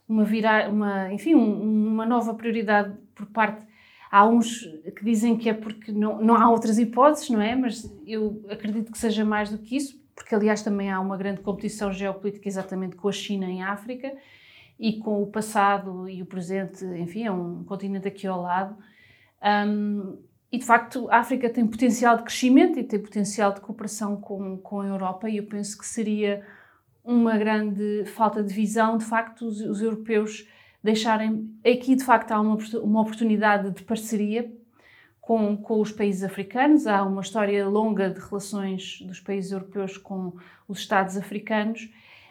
uma, 0.08 0.24
virar, 0.24 0.70
uma, 0.70 1.12
enfim, 1.12 1.34
um, 1.34 1.88
uma 1.92 2.06
nova 2.06 2.34
prioridade 2.34 2.94
por 3.16 3.26
parte. 3.28 3.66
Há 4.12 4.26
uns 4.28 4.62
que 4.96 5.04
dizem 5.04 5.36
que 5.36 5.50
é 5.50 5.54
porque 5.54 5.92
não, 5.92 6.22
não 6.22 6.36
há 6.36 6.50
outras 6.50 6.78
hipóteses, 6.78 7.30
não 7.30 7.42
é? 7.42 7.56
Mas 7.56 7.92
eu 8.06 8.46
acredito 8.50 8.92
que 8.92 8.98
seja 8.98 9.26
mais 9.26 9.50
do 9.50 9.58
que 9.58 9.76
isso, 9.76 10.00
porque, 10.16 10.34
aliás, 10.36 10.62
também 10.62 10.92
há 10.92 11.00
uma 11.00 11.18
grande 11.18 11.42
competição 11.42 11.92
geopolítica 11.92 12.48
exatamente 12.48 12.96
com 12.96 13.10
a 13.10 13.12
China 13.12 13.46
em 13.46 13.64
África 13.64 14.14
e 14.80 15.00
com 15.00 15.22
o 15.22 15.28
passado 15.28 16.08
e 16.08 16.22
o 16.22 16.26
presente, 16.26 16.86
enfim, 16.86 17.24
é 17.26 17.32
um 17.32 17.64
continente 17.64 18.08
aqui 18.08 18.28
ao 18.28 18.42
lado. 18.42 18.78
Um, 19.44 20.18
e 20.56 20.58
de 20.58 20.64
facto, 20.64 21.10
a 21.12 21.18
África 21.18 21.50
tem 21.50 21.68
potencial 21.68 22.16
de 22.16 22.24
crescimento 22.24 22.80
e 22.80 22.84
tem 22.86 22.98
potencial 22.98 23.52
de 23.52 23.60
cooperação 23.60 24.16
com, 24.16 24.58
com 24.58 24.80
a 24.80 24.88
Europa, 24.88 25.30
e 25.30 25.36
eu 25.36 25.44
penso 25.44 25.78
que 25.78 25.86
seria 25.86 26.46
uma 27.04 27.38
grande 27.38 28.06
falta 28.06 28.42
de 28.42 28.54
visão, 28.54 28.98
de 28.98 29.04
facto, 29.04 29.46
os, 29.46 29.60
os 29.60 29.82
europeus 29.82 30.48
deixarem. 30.82 31.54
Aqui, 31.60 31.94
de 31.94 32.06
facto, 32.06 32.32
há 32.32 32.40
uma, 32.40 32.58
uma 32.82 33.02
oportunidade 33.02 33.70
de 33.72 33.84
parceria 33.84 34.50
com, 35.20 35.58
com 35.58 35.82
os 35.82 35.92
países 35.92 36.24
africanos, 36.24 36.88
há 36.88 37.04
uma 37.04 37.22
história 37.22 37.68
longa 37.68 38.10
de 38.10 38.22
relações 38.22 39.02
dos 39.02 39.20
países 39.20 39.52
europeus 39.52 39.98
com 39.98 40.38
os 40.70 40.80
Estados 40.80 41.18
africanos. 41.18 41.84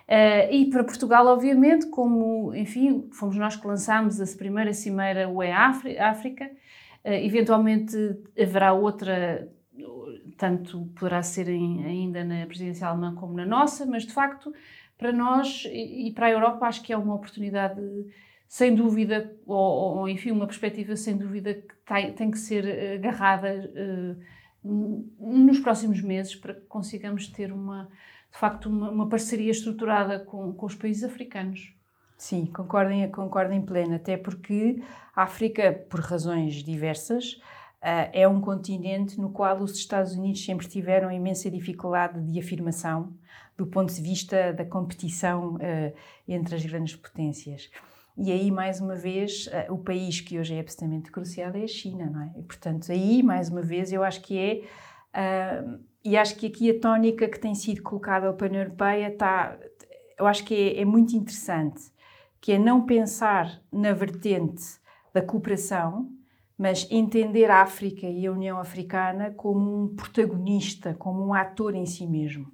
Uh, 0.08 0.48
e 0.50 0.70
para 0.70 0.82
Portugal, 0.82 1.26
obviamente, 1.26 1.88
como, 1.88 2.54
enfim, 2.54 3.06
fomos 3.12 3.36
nós 3.36 3.54
que 3.54 3.66
lançámos 3.66 4.18
a 4.18 4.36
primeira 4.38 4.72
cimeira 4.72 5.28
UE 5.28 5.50
África, 5.50 6.50
eventualmente 7.04 7.96
haverá 8.38 8.72
outra, 8.72 9.48
tanto 10.36 10.86
poderá 10.98 11.22
ser 11.22 11.48
em, 11.48 11.84
ainda 11.84 12.24
na 12.24 12.46
presidência 12.46 12.86
alemã 12.86 13.14
como 13.14 13.34
na 13.34 13.44
nossa, 13.44 13.84
mas 13.84 14.04
de 14.04 14.12
facto, 14.12 14.52
para 14.96 15.12
nós 15.12 15.64
e 15.70 16.10
para 16.14 16.26
a 16.26 16.30
Europa, 16.30 16.66
acho 16.66 16.82
que 16.82 16.92
é 16.92 16.96
uma 16.96 17.14
oportunidade 17.14 17.80
sem 18.48 18.74
dúvida, 18.74 19.36
ou, 19.46 19.98
ou 19.98 20.08
enfim, 20.08 20.30
uma 20.30 20.46
perspectiva 20.46 20.96
sem 20.96 21.16
dúvida 21.16 21.54
que 21.54 21.74
tem, 21.84 22.12
tem 22.12 22.30
que 22.30 22.38
ser 22.38 22.94
agarrada 22.94 23.70
uh, 23.74 24.16
nos 25.18 25.58
próximos 25.58 26.00
meses 26.00 26.34
para 26.36 26.54
que 26.54 26.60
consigamos 26.62 27.28
ter 27.28 27.52
uma, 27.52 27.88
de 28.32 28.38
facto, 28.38 28.66
uma, 28.66 28.90
uma 28.90 29.08
parceria 29.08 29.50
estruturada 29.50 30.20
com, 30.20 30.52
com 30.52 30.66
os 30.66 30.74
países 30.74 31.04
africanos. 31.04 31.74
Sim, 32.24 32.46
concordo 32.46 32.90
em, 32.90 33.06
concordo 33.10 33.60
pleno, 33.66 33.96
até 33.96 34.16
porque 34.16 34.82
a 35.14 35.24
África, 35.24 35.74
por 35.90 36.00
razões 36.00 36.54
diversas, 36.54 37.34
uh, 37.34 38.08
é 38.14 38.26
um 38.26 38.40
continente 38.40 39.20
no 39.20 39.28
qual 39.28 39.58
os 39.60 39.76
Estados 39.76 40.14
Unidos 40.14 40.42
sempre 40.42 40.66
tiveram 40.66 41.12
imensa 41.12 41.50
dificuldade 41.50 42.18
de 42.22 42.40
afirmação 42.40 43.12
do 43.58 43.66
ponto 43.66 43.92
de 43.92 44.00
vista 44.00 44.54
da 44.54 44.64
competição 44.64 45.56
uh, 45.56 45.94
entre 46.26 46.54
as 46.54 46.64
grandes 46.64 46.96
potências. 46.96 47.70
E 48.16 48.32
aí, 48.32 48.50
mais 48.50 48.80
uma 48.80 48.96
vez, 48.96 49.46
uh, 49.48 49.74
o 49.74 49.76
país 49.76 50.22
que 50.22 50.38
hoje 50.38 50.54
é 50.54 50.60
absolutamente 50.60 51.10
crucial 51.10 51.52
é 51.54 51.64
a 51.64 51.68
China, 51.68 52.06
não 52.06 52.22
é? 52.22 52.32
E, 52.38 52.42
portanto, 52.42 52.90
aí, 52.90 53.22
mais 53.22 53.50
uma 53.50 53.60
vez, 53.60 53.92
eu 53.92 54.02
acho 54.02 54.22
que 54.22 54.38
é. 54.38 54.62
e 56.02 56.16
acho 56.16 56.36
que 56.36 56.46
aqui 56.46 56.70
a 56.70 56.80
tónica 56.80 57.28
que 57.28 57.38
tem 57.38 57.54
sido 57.54 57.82
colocada 57.82 58.32
pela 58.32 58.48
União 58.48 58.62
Europeia 58.62 59.08
está. 59.08 59.58
Eu 60.18 60.26
acho 60.26 60.42
que 60.44 60.54
é, 60.54 60.80
é 60.80 60.84
muito 60.86 61.14
interessante 61.14 61.92
que 62.44 62.52
é 62.52 62.58
não 62.58 62.84
pensar 62.84 63.58
na 63.72 63.94
vertente 63.94 64.62
da 65.14 65.22
cooperação, 65.22 66.10
mas 66.58 66.86
entender 66.90 67.50
a 67.50 67.62
África 67.62 68.06
e 68.06 68.26
a 68.26 68.32
União 68.32 68.58
Africana 68.58 69.30
como 69.30 69.84
um 69.84 69.96
protagonista, 69.96 70.92
como 70.92 71.26
um 71.26 71.32
ator 71.32 71.74
em 71.74 71.86
si 71.86 72.06
mesmo. 72.06 72.52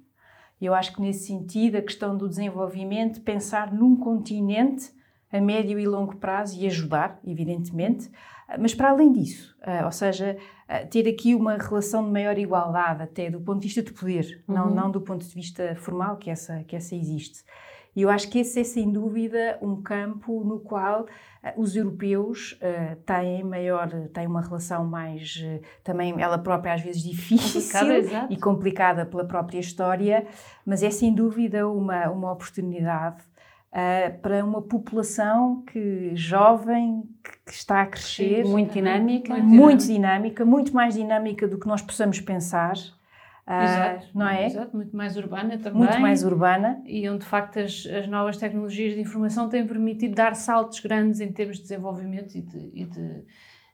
Eu 0.61 0.73
acho 0.73 0.95
que 0.95 1.01
nesse 1.01 1.27
sentido 1.27 1.75
a 1.75 1.81
questão 1.81 2.15
do 2.15 2.29
desenvolvimento, 2.29 3.19
pensar 3.19 3.73
num 3.73 3.97
continente 3.97 4.93
a 5.29 5.41
médio 5.41 5.77
e 5.77 5.85
longo 5.85 6.15
prazo 6.15 6.57
e 6.57 6.65
ajudar, 6.67 7.19
evidentemente, 7.27 8.09
mas 8.57 8.73
para 8.73 8.91
além 8.91 9.11
disso, 9.11 9.53
eh, 9.61 9.83
ou 9.83 9.91
seja, 9.91 10.37
eh, 10.69 10.85
ter 10.85 11.05
aqui 11.05 11.35
uma 11.35 11.57
relação 11.57 12.05
de 12.05 12.11
maior 12.11 12.37
igualdade 12.37 13.03
até 13.03 13.29
do 13.29 13.41
ponto 13.41 13.59
de 13.59 13.67
vista 13.67 13.83
de 13.83 13.91
poder, 13.91 14.41
uhum. 14.47 14.55
não, 14.55 14.69
não 14.69 14.89
do 14.89 15.01
ponto 15.01 15.25
de 15.25 15.35
vista 15.35 15.75
formal 15.75 16.15
que 16.15 16.29
essa, 16.29 16.63
que 16.63 16.77
essa 16.77 16.95
existe. 16.95 17.43
E 17.95 18.01
eu 18.03 18.09
acho 18.09 18.29
que 18.29 18.39
esse 18.39 18.59
é, 18.59 18.63
sem 18.63 18.91
dúvida, 18.91 19.57
um 19.61 19.81
campo 19.81 20.43
no 20.45 20.59
qual 20.59 21.03
uh, 21.03 21.07
os 21.57 21.75
europeus 21.75 22.53
uh, 22.61 22.95
têm 23.05 23.43
maior, 23.43 23.89
têm 24.13 24.27
uma 24.27 24.41
relação 24.41 24.85
mais, 24.85 25.35
uh, 25.43 25.61
também 25.83 26.13
ela 26.21 26.37
própria 26.37 26.73
às 26.73 26.81
vezes 26.81 27.03
difícil 27.03 27.61
complicada, 27.61 28.27
e 28.29 28.37
complicada 28.37 29.05
pela 29.05 29.25
própria 29.25 29.59
história, 29.59 30.25
mas 30.65 30.83
é 30.83 30.89
sem 30.89 31.13
dúvida 31.13 31.67
uma, 31.67 32.09
uma 32.09 32.31
oportunidade 32.31 33.23
para 34.21 34.43
uma 34.43 34.61
população 34.61 35.63
que 35.65 36.13
jovem, 36.13 37.03
que, 37.23 37.31
que 37.45 37.51
está 37.53 37.83
a 37.83 37.85
crescer. 37.85 38.43
Muito 38.43 38.73
dinâmica. 38.73 39.33
Muito 39.37 39.85
dinâmica, 39.85 40.43
muito 40.43 40.73
mais 40.73 40.93
dinâmica 40.93 41.47
do 41.47 41.57
que 41.57 41.65
nós 41.67 41.81
possamos 41.81 42.19
pensar. 42.19 42.73
Exato, 43.47 44.07
não 44.13 44.27
é? 44.27 44.45
Exato, 44.45 44.75
muito 44.75 44.95
mais 44.95 45.17
urbana 45.17 45.57
também. 45.57 45.83
Muito 45.83 45.99
mais 45.99 46.23
urbana. 46.23 46.81
E 46.85 47.09
onde, 47.09 47.19
de 47.19 47.25
facto, 47.25 47.59
as, 47.59 47.85
as 47.85 48.07
novas 48.07 48.37
tecnologias 48.37 48.93
de 48.93 49.01
informação 49.01 49.49
têm 49.49 49.65
permitido 49.65 50.15
dar 50.15 50.35
saltos 50.35 50.79
grandes 50.79 51.19
em 51.19 51.31
termos 51.31 51.57
de 51.57 51.63
desenvolvimento 51.63 52.35
e 52.35 52.41
de, 52.41 52.71
e 52.73 52.85
de 52.85 53.25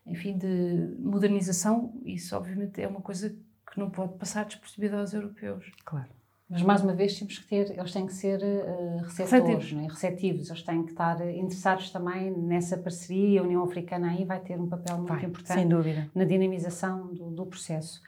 enfim, 0.08 0.38
de 0.38 0.96
modernização. 1.00 1.94
Isso, 2.06 2.36
obviamente, 2.36 2.82
é 2.82 2.88
uma 2.88 3.02
coisa 3.02 3.36
que 3.72 3.80
não 3.80 3.90
pode 3.90 4.18
passar 4.18 4.46
despercebida 4.46 4.98
aos 4.98 5.14
europeus. 5.14 5.72
Claro. 5.86 6.08
Mas 6.50 6.62
mais 6.62 6.82
uma 6.82 6.94
vez 6.94 7.20
temos 7.20 7.38
que 7.40 7.46
ter, 7.46 7.78
eles 7.78 7.92
têm 7.92 8.06
que 8.06 8.14
ser 8.14 8.42
uh, 8.42 9.04
receptores, 9.04 9.74
é? 9.74 9.86
receptivos, 9.86 10.50
eles 10.50 10.64
têm 10.64 10.84
que 10.84 10.92
estar 10.92 11.20
interessados 11.36 11.90
também 11.92 12.32
nessa 12.32 12.78
parceria. 12.78 13.42
A 13.42 13.44
União 13.44 13.62
Africana 13.64 14.12
aí 14.12 14.24
vai 14.24 14.40
ter 14.40 14.58
um 14.58 14.66
papel 14.66 14.96
muito 14.96 15.10
vai, 15.10 15.26
importante 15.26 15.60
sem 15.60 15.68
dúvida. 15.68 16.10
na 16.16 16.24
dinamização 16.24 17.14
do, 17.14 17.32
do 17.32 17.46
processo. 17.46 18.02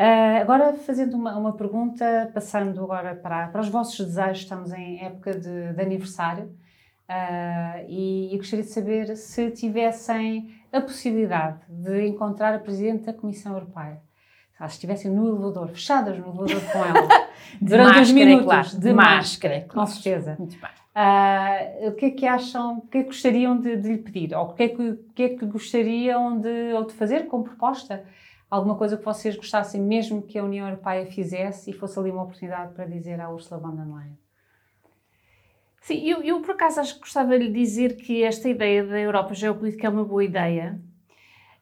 Uh, 0.00 0.40
agora, 0.40 0.72
fazendo 0.72 1.14
uma, 1.14 1.36
uma, 1.36 1.52
pergunta, 1.52 2.30
passando 2.32 2.82
agora 2.82 3.14
para, 3.14 3.48
para 3.48 3.60
os 3.60 3.68
vossos 3.68 3.98
desejos, 4.06 4.38
estamos 4.38 4.72
em 4.72 5.04
época 5.04 5.34
de, 5.34 5.74
de 5.74 5.82
aniversário 5.82 6.44
uh, 7.06 7.84
e, 7.86 8.34
e 8.34 8.36
gostaria 8.38 8.64
de 8.64 8.70
saber 8.70 9.14
se 9.14 9.50
tivessem 9.50 10.54
a 10.72 10.80
possibilidade 10.80 11.58
de 11.68 12.06
encontrar 12.06 12.54
a 12.54 12.58
Presidente 12.58 13.04
da 13.04 13.12
Comissão 13.12 13.52
Europeia. 13.52 14.00
se 14.60 14.66
estivessem 14.68 15.10
no 15.10 15.28
elevador, 15.28 15.68
fechadas 15.68 16.16
no 16.16 16.28
elevador 16.28 16.62
com 16.72 16.78
ela, 16.78 17.08
durante 17.60 17.88
máscara, 17.88 18.00
uns 18.00 18.12
minutos, 18.12 18.44
claro. 18.46 18.68
de, 18.68 18.78
de 18.78 18.92
máscara, 18.94 19.54
máscara 19.54 19.66
com 19.68 19.86
certeza. 19.86 20.36
Muito 20.38 20.58
bem. 20.58 20.70
Uh, 20.96 21.88
o 21.88 21.92
que 21.92 22.06
é 22.06 22.10
que 22.10 22.26
acham, 22.26 22.78
o 22.78 22.86
que 22.86 22.96
é 22.96 23.00
que 23.02 23.08
gostariam 23.08 23.60
de, 23.60 23.76
de 23.76 23.86
lhe 23.86 23.98
pedir? 23.98 24.34
Ou 24.34 24.46
o 24.46 24.54
que 24.54 24.62
é 24.62 24.68
que, 24.70 24.98
que, 25.14 25.22
é 25.24 25.28
que 25.28 25.44
gostariam 25.44 26.40
de, 26.40 26.72
ou 26.72 26.86
de 26.86 26.94
fazer 26.94 27.26
como 27.26 27.44
proposta? 27.44 28.02
Alguma 28.50 28.74
coisa 28.74 28.96
que 28.96 29.04
vocês 29.04 29.36
gostassem 29.36 29.80
mesmo 29.80 30.22
que 30.22 30.36
a 30.36 30.44
União 30.44 30.66
Europeia 30.66 31.06
fizesse 31.06 31.70
e 31.70 31.72
fosse 31.72 31.96
ali 31.98 32.10
uma 32.10 32.24
oportunidade 32.24 32.74
para 32.74 32.84
dizer 32.84 33.20
à 33.20 33.30
Ursula 33.30 33.60
von 33.60 33.76
der 33.76 33.86
Leyen? 33.86 34.18
Sim, 35.80 36.08
eu, 36.08 36.22
eu 36.22 36.40
por 36.40 36.52
acaso 36.52 36.80
acho 36.80 36.94
que 36.94 37.00
gostava 37.00 37.38
de 37.38 37.46
lhe 37.46 37.52
dizer 37.52 37.96
que 37.96 38.24
esta 38.24 38.48
ideia 38.48 38.84
da 38.84 38.98
Europa 38.98 39.34
geopolítica 39.34 39.86
é 39.86 39.90
uma 39.90 40.04
boa 40.04 40.24
ideia, 40.24 40.80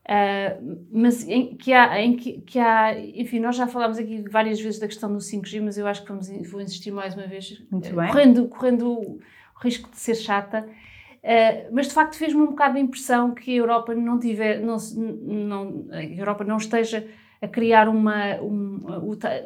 uh, 0.05 0.87
mas 0.91 1.29
em, 1.29 1.57
que, 1.57 1.73
há, 1.73 2.01
em 2.01 2.17
que, 2.17 2.41
que, 2.41 2.59
há, 2.59 2.99
enfim, 2.99 3.39
nós 3.39 3.55
já 3.55 3.67
falámos 3.67 3.99
aqui 3.99 4.25
várias 4.29 4.59
vezes 4.59 4.81
da 4.81 4.89
questão 4.89 5.13
do 5.13 5.19
5G, 5.19 5.61
mas 5.63 5.79
eu 5.79 5.87
acho 5.87 6.03
que 6.03 6.09
vamos, 6.09 6.29
vou 6.51 6.61
insistir 6.61 6.91
mais 6.91 7.15
uma 7.15 7.27
vez, 7.27 7.63
Muito 7.71 7.95
bem. 7.95 8.09
Correndo, 8.09 8.49
correndo 8.49 8.91
o 8.91 9.21
risco 9.61 9.91
de 9.91 9.99
ser 9.99 10.15
chata. 10.15 10.67
Uh, 11.29 11.69
mas 11.73 11.89
de 11.89 11.93
facto 11.93 12.17
fez-me 12.17 12.41
um 12.41 12.47
bocado 12.47 12.79
a 12.79 12.81
impressão 12.81 13.35
que 13.35 13.51
a 13.51 13.57
Europa 13.57 13.95
não 13.95 14.19
tiver, 14.19 14.61
não, 14.61 14.79
não, 14.97 15.87
a 15.93 16.03
Europa 16.03 16.43
não 16.43 16.57
esteja 16.57 17.07
a 17.43 17.47
criar 17.47 17.87
uma, 17.87 18.37
um, 18.37 18.81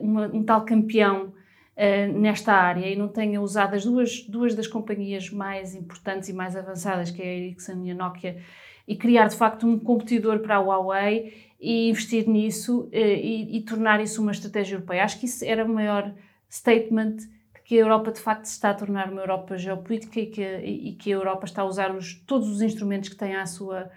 uma, 0.01 0.27
um 0.29 0.45
tal 0.45 0.65
campeão 0.65 1.33
uh, 1.77 2.21
nesta 2.21 2.53
área 2.53 2.87
e 2.87 2.95
não 2.95 3.09
tenha 3.09 3.41
usado 3.41 3.75
as 3.75 3.85
duas, 3.85 4.21
duas 4.29 4.55
das 4.55 4.69
companhias 4.69 5.29
mais 5.31 5.75
importantes 5.75 6.29
e 6.29 6.33
mais 6.33 6.55
avançadas, 6.55 7.11
que 7.11 7.21
é 7.21 7.25
a 7.25 7.35
Ericsson 7.35 7.83
e 7.83 7.91
a 7.91 7.95
Nokia, 7.97 8.41
e 8.87 8.95
criar 8.95 9.27
de 9.27 9.35
facto 9.35 9.67
um 9.67 9.77
competidor 9.77 10.39
para 10.39 10.55
a 10.55 10.61
Huawei 10.61 11.51
e 11.61 11.91
investir 11.91 12.29
nisso 12.29 12.83
uh, 12.83 12.91
e, 12.93 13.57
e, 13.57 13.61
tornar 13.63 14.01
isso 14.01 14.23
uma 14.23 14.31
estratégia 14.31 14.77
europeia. 14.77 15.03
Acho 15.03 15.19
que 15.19 15.27
isso 15.27 15.45
era 15.45 15.65
o 15.65 15.69
maior 15.69 16.15
statement 16.49 17.17
que 17.65 17.77
a 17.77 17.81
Europa 17.81 18.13
de 18.13 18.21
facto 18.21 18.45
se 18.45 18.53
está 18.53 18.71
a 18.71 18.75
tornar 18.75 19.11
uma 19.11 19.21
Europa 19.21 19.57
geopolítica 19.57 20.21
e 20.21 20.27
que, 20.27 20.43
e 20.43 20.93
que 20.95 21.13
a 21.13 21.17
Europa 21.17 21.45
está 21.45 21.63
a 21.63 21.65
usar 21.65 21.95
os, 21.95 22.15
todos 22.27 22.49
os 22.49 22.61
instrumentos 22.61 23.09
que 23.09 23.17
tem 23.17 23.37
à 23.37 23.47
sua, 23.47 23.91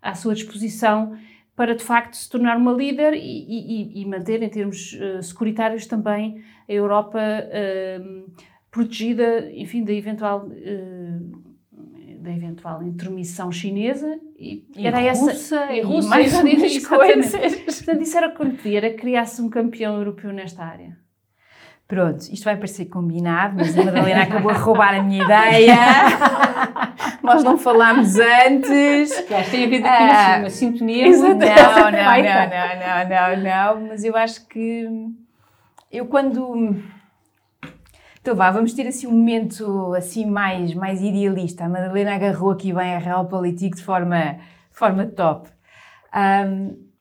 à 0.00 0.14
sua 0.14 0.34
disposição 0.34 1.16
para 1.54 1.74
de 1.74 1.84
facto 1.84 2.14
se 2.16 2.28
tornar 2.28 2.56
uma 2.56 2.72
líder 2.72 3.14
e, 3.14 3.20
e, 3.20 4.02
e 4.02 4.06
manter 4.06 4.42
em 4.42 4.48
termos 4.48 4.94
uh, 4.94 5.22
securitários 5.22 5.86
também 5.86 6.42
a 6.68 6.72
Europa 6.72 7.18
uh, 7.20 8.32
protegida, 8.70 9.50
enfim, 9.52 9.84
da 9.84 9.92
eventual 9.92 10.46
uh, 10.46 11.52
da 12.22 12.30
eventual 12.30 12.82
intermissão 12.84 13.50
chinesa 13.50 14.18
e, 14.38 14.64
e 14.76 14.86
era 14.86 14.98
russa, 15.12 15.30
essa 15.32 15.72
e, 15.72 15.80
russa, 15.80 16.06
e 16.06 16.10
mais 16.10 16.32
umas 16.34 16.86
coisas. 16.86 17.56
Portanto, 17.64 18.02
isso 18.02 18.16
era 18.16 18.28
o 18.28 18.56
que 18.56 18.68
eu 18.68 18.76
era 18.76 18.94
criar-se 18.94 19.42
um 19.42 19.50
campeão 19.50 19.96
europeu 19.96 20.32
nesta 20.32 20.64
área. 20.64 20.96
Pronto, 21.86 22.20
isto 22.32 22.44
vai 22.44 22.56
parecer 22.56 22.86
combinado, 22.86 23.56
mas 23.56 23.78
a 23.78 23.84
Madalena 23.84 24.22
acabou 24.22 24.50
a 24.50 24.54
roubar 24.54 24.94
a 24.94 25.02
minha 25.02 25.24
ideia. 25.24 25.76
Nós 27.22 27.44
não 27.44 27.58
falámos 27.58 28.16
antes. 28.18 29.20
Claro, 29.28 29.50
tem 29.50 29.64
havido 29.64 29.86
aqui 29.86 30.02
uh, 30.02 30.38
uma 30.40 30.50
sintonia. 30.50 31.10
Não, 31.10 31.28
não, 31.28 31.34
não, 31.34 31.50
não, 31.50 33.08
não, 33.08 33.42
não, 33.42 33.88
mas 33.88 34.04
eu 34.04 34.16
acho 34.16 34.46
que 34.48 34.88
eu 35.90 36.06
quando. 36.06 36.82
Então 38.20 38.34
vá, 38.34 38.50
vamos 38.50 38.72
ter 38.72 38.86
assim 38.86 39.06
um 39.06 39.10
momento 39.12 39.94
assim 39.94 40.24
mais, 40.24 40.72
mais 40.74 41.02
idealista. 41.02 41.64
A 41.64 41.68
Madalena 41.68 42.14
agarrou 42.14 42.52
aqui 42.52 42.72
bem 42.72 42.94
a 42.94 42.98
Realpolitik 42.98 43.76
de 43.76 43.82
forma, 43.82 44.38
de 44.70 44.78
forma 44.78 45.04
top. 45.06 45.50
Um, 46.14 46.91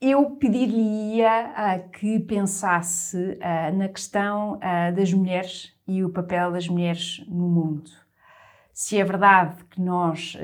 eu 0.00 0.30
pediria 0.30 1.52
uh, 1.52 1.90
que 1.90 2.18
pensasse 2.20 3.16
uh, 3.18 3.76
na 3.76 3.86
questão 3.86 4.54
uh, 4.54 4.94
das 4.94 5.12
mulheres 5.12 5.76
e 5.86 6.02
o 6.02 6.08
papel 6.08 6.52
das 6.52 6.66
mulheres 6.66 7.22
no 7.28 7.48
mundo. 7.48 7.90
Se 8.72 8.96
é 8.96 9.04
verdade 9.04 9.62
que 9.64 9.78
nós 9.78 10.38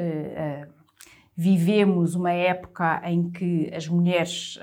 vivemos 1.35 2.15
uma 2.15 2.33
época 2.33 3.01
em 3.05 3.31
que 3.31 3.73
as 3.75 3.89
mulheres 3.89 4.59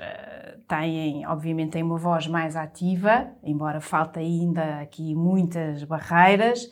têm, 0.68 1.26
obviamente, 1.26 1.72
têm 1.72 1.82
uma 1.82 1.98
voz 1.98 2.28
mais 2.28 2.54
ativa, 2.54 3.32
embora 3.42 3.80
falte 3.80 4.20
ainda 4.20 4.80
aqui 4.80 5.12
muitas 5.12 5.82
barreiras 5.82 6.70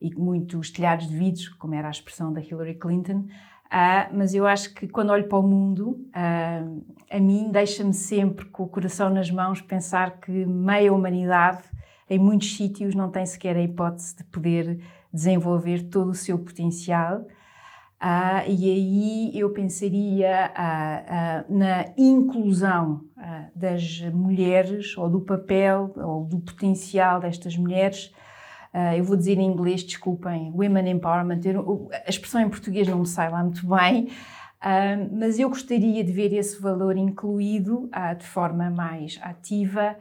e 0.00 0.14
muitos 0.14 0.70
telhados 0.70 1.06
de 1.06 1.14
vidro, 1.14 1.54
como 1.58 1.74
era 1.74 1.88
a 1.88 1.90
expressão 1.90 2.32
da 2.32 2.40
Hillary 2.40 2.76
Clinton, 2.76 3.26
Uh, 3.68 4.16
mas 4.16 4.34
eu 4.34 4.46
acho 4.46 4.72
que 4.72 4.88
quando 4.88 5.10
olho 5.10 5.28
para 5.28 5.38
o 5.38 5.42
mundo, 5.42 5.90
uh, 6.08 6.84
a 7.10 7.20
mim 7.20 7.50
deixa-me 7.50 7.92
sempre 7.92 8.46
com 8.46 8.62
o 8.62 8.68
coração 8.68 9.10
nas 9.10 9.30
mãos 9.30 9.60
pensar 9.60 10.18
que 10.20 10.30
meia 10.46 10.90
humanidade, 10.90 11.64
em 12.08 12.18
muitos 12.18 12.56
sítios, 12.56 12.94
não 12.94 13.10
tem 13.10 13.26
sequer 13.26 13.56
a 13.56 13.62
hipótese 13.62 14.16
de 14.16 14.24
poder 14.24 14.80
desenvolver 15.12 15.82
todo 15.90 16.10
o 16.10 16.14
seu 16.14 16.38
potencial. 16.38 17.26
Uh, 18.00 18.48
e 18.48 18.70
aí 18.70 19.38
eu 19.38 19.50
pensaria 19.50 20.50
na 21.48 21.86
inclusão 21.96 23.02
das 23.54 24.00
mulheres, 24.12 24.96
ou 24.96 25.10
do 25.10 25.20
papel, 25.20 25.92
ou 25.96 26.24
do 26.24 26.38
potencial 26.38 27.20
destas 27.20 27.56
mulheres 27.56 28.14
eu 28.96 29.04
vou 29.04 29.16
dizer 29.16 29.38
em 29.38 29.46
inglês, 29.46 29.82
desculpem, 29.82 30.52
Women 30.54 30.90
Empowerment. 30.90 31.40
Eu, 31.44 31.88
a 31.92 32.08
expressão 32.08 32.40
em 32.40 32.48
português 32.48 32.86
não 32.86 33.00
me 33.00 33.06
sai 33.06 33.30
lá 33.30 33.42
muito 33.42 33.66
bem, 33.66 34.04
uh, 34.04 35.16
mas 35.16 35.38
eu 35.38 35.48
gostaria 35.48 36.04
de 36.04 36.12
ver 36.12 36.32
esse 36.32 36.60
valor 36.60 36.96
incluído 36.96 37.84
uh, 37.86 38.16
de 38.16 38.26
forma 38.26 38.70
mais 38.70 39.18
ativa 39.22 39.96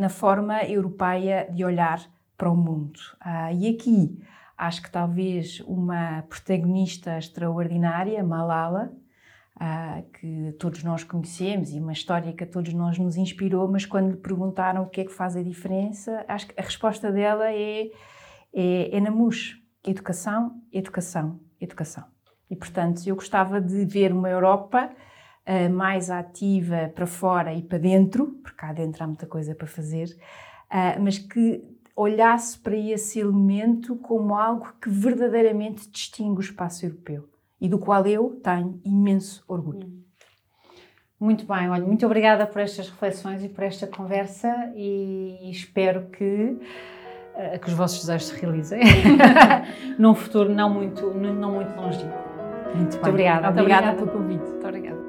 na 0.00 0.08
forma 0.08 0.64
europeia 0.64 1.48
de 1.48 1.64
olhar 1.64 2.00
para 2.36 2.50
o 2.50 2.56
mundo. 2.56 2.98
e 3.56 3.68
aqui 3.68 4.18
acho 4.60 4.82
que 4.82 4.90
talvez 4.90 5.60
uma 5.60 6.22
protagonista 6.28 7.16
extraordinária, 7.16 8.22
Malala, 8.22 8.92
uh, 9.60 10.02
que 10.12 10.52
todos 10.58 10.82
nós 10.82 11.04
conhecemos 11.04 11.70
e 11.70 11.78
uma 11.78 11.92
história 11.92 12.32
que 12.32 12.44
a 12.44 12.46
todos 12.46 12.72
nós 12.72 12.98
nos 12.98 13.16
inspirou, 13.16 13.68
mas 13.68 13.84
quando 13.84 14.12
lhe 14.12 14.16
perguntaram 14.16 14.82
o 14.82 14.88
que 14.88 15.02
é 15.02 15.04
que 15.04 15.12
faz 15.12 15.36
a 15.36 15.42
diferença, 15.42 16.24
acho 16.26 16.48
que 16.48 16.54
a 16.58 16.62
resposta 16.62 17.12
dela 17.12 17.52
é, 17.52 17.90
é, 18.52 18.96
é 18.96 19.00
na 19.00 19.10
MUS. 19.10 19.58
Educação, 19.82 20.60
educação, 20.70 21.40
educação. 21.58 22.04
E, 22.50 22.56
portanto, 22.56 23.00
eu 23.06 23.14
gostava 23.14 23.60
de 23.60 23.84
ver 23.86 24.12
uma 24.12 24.28
Europa 24.28 24.90
uh, 25.46 25.72
mais 25.72 26.10
ativa 26.10 26.92
para 26.94 27.06
fora 27.06 27.54
e 27.54 27.62
para 27.62 27.78
dentro, 27.78 28.26
porque 28.42 28.58
cá 28.58 28.72
dentro 28.72 29.02
há 29.02 29.06
muita 29.06 29.26
coisa 29.26 29.54
para 29.54 29.66
fazer, 29.66 30.08
uh, 30.70 31.00
mas 31.00 31.18
que 31.18 31.64
olhasse 31.96 32.58
para 32.58 32.76
esse 32.76 33.20
elemento 33.20 33.96
como 33.96 34.34
algo 34.34 34.70
que 34.82 34.90
verdadeiramente 34.90 35.90
distingue 35.90 36.38
o 36.38 36.40
espaço 36.40 36.84
europeu 36.84 37.30
e 37.60 37.68
do 37.68 37.78
qual 37.78 38.06
eu 38.06 38.40
tenho 38.42 38.80
imenso 38.84 39.44
orgulho. 39.46 39.86
Hum. 39.86 40.00
Muito 41.20 41.44
bem, 41.44 41.68
olha, 41.68 41.84
muito 41.84 42.06
obrigada 42.06 42.46
por 42.46 42.62
estas 42.62 42.88
reflexões 42.88 43.44
e 43.44 43.48
por 43.48 43.62
esta 43.62 43.86
conversa 43.86 44.72
e 44.74 45.50
espero 45.50 46.06
que, 46.06 46.56
uh, 47.34 47.58
que 47.60 47.68
os 47.68 47.74
vossos 47.74 48.00
desejos 48.00 48.28
se 48.28 48.40
realizem 48.40 48.80
num 49.98 50.14
futuro 50.14 50.48
não 50.48 50.70
muito, 50.70 51.12
não 51.12 51.52
muito 51.52 51.76
longínquo. 51.76 52.30
Muito, 52.74 52.96
muito 52.96 53.08
obrigada. 53.08 53.50
Obrigada, 53.50 53.90
obrigada 53.90 53.96
pelo 53.96 54.10
convite. 54.10 54.48
Muito 54.48 54.66
obrigada. 54.66 54.99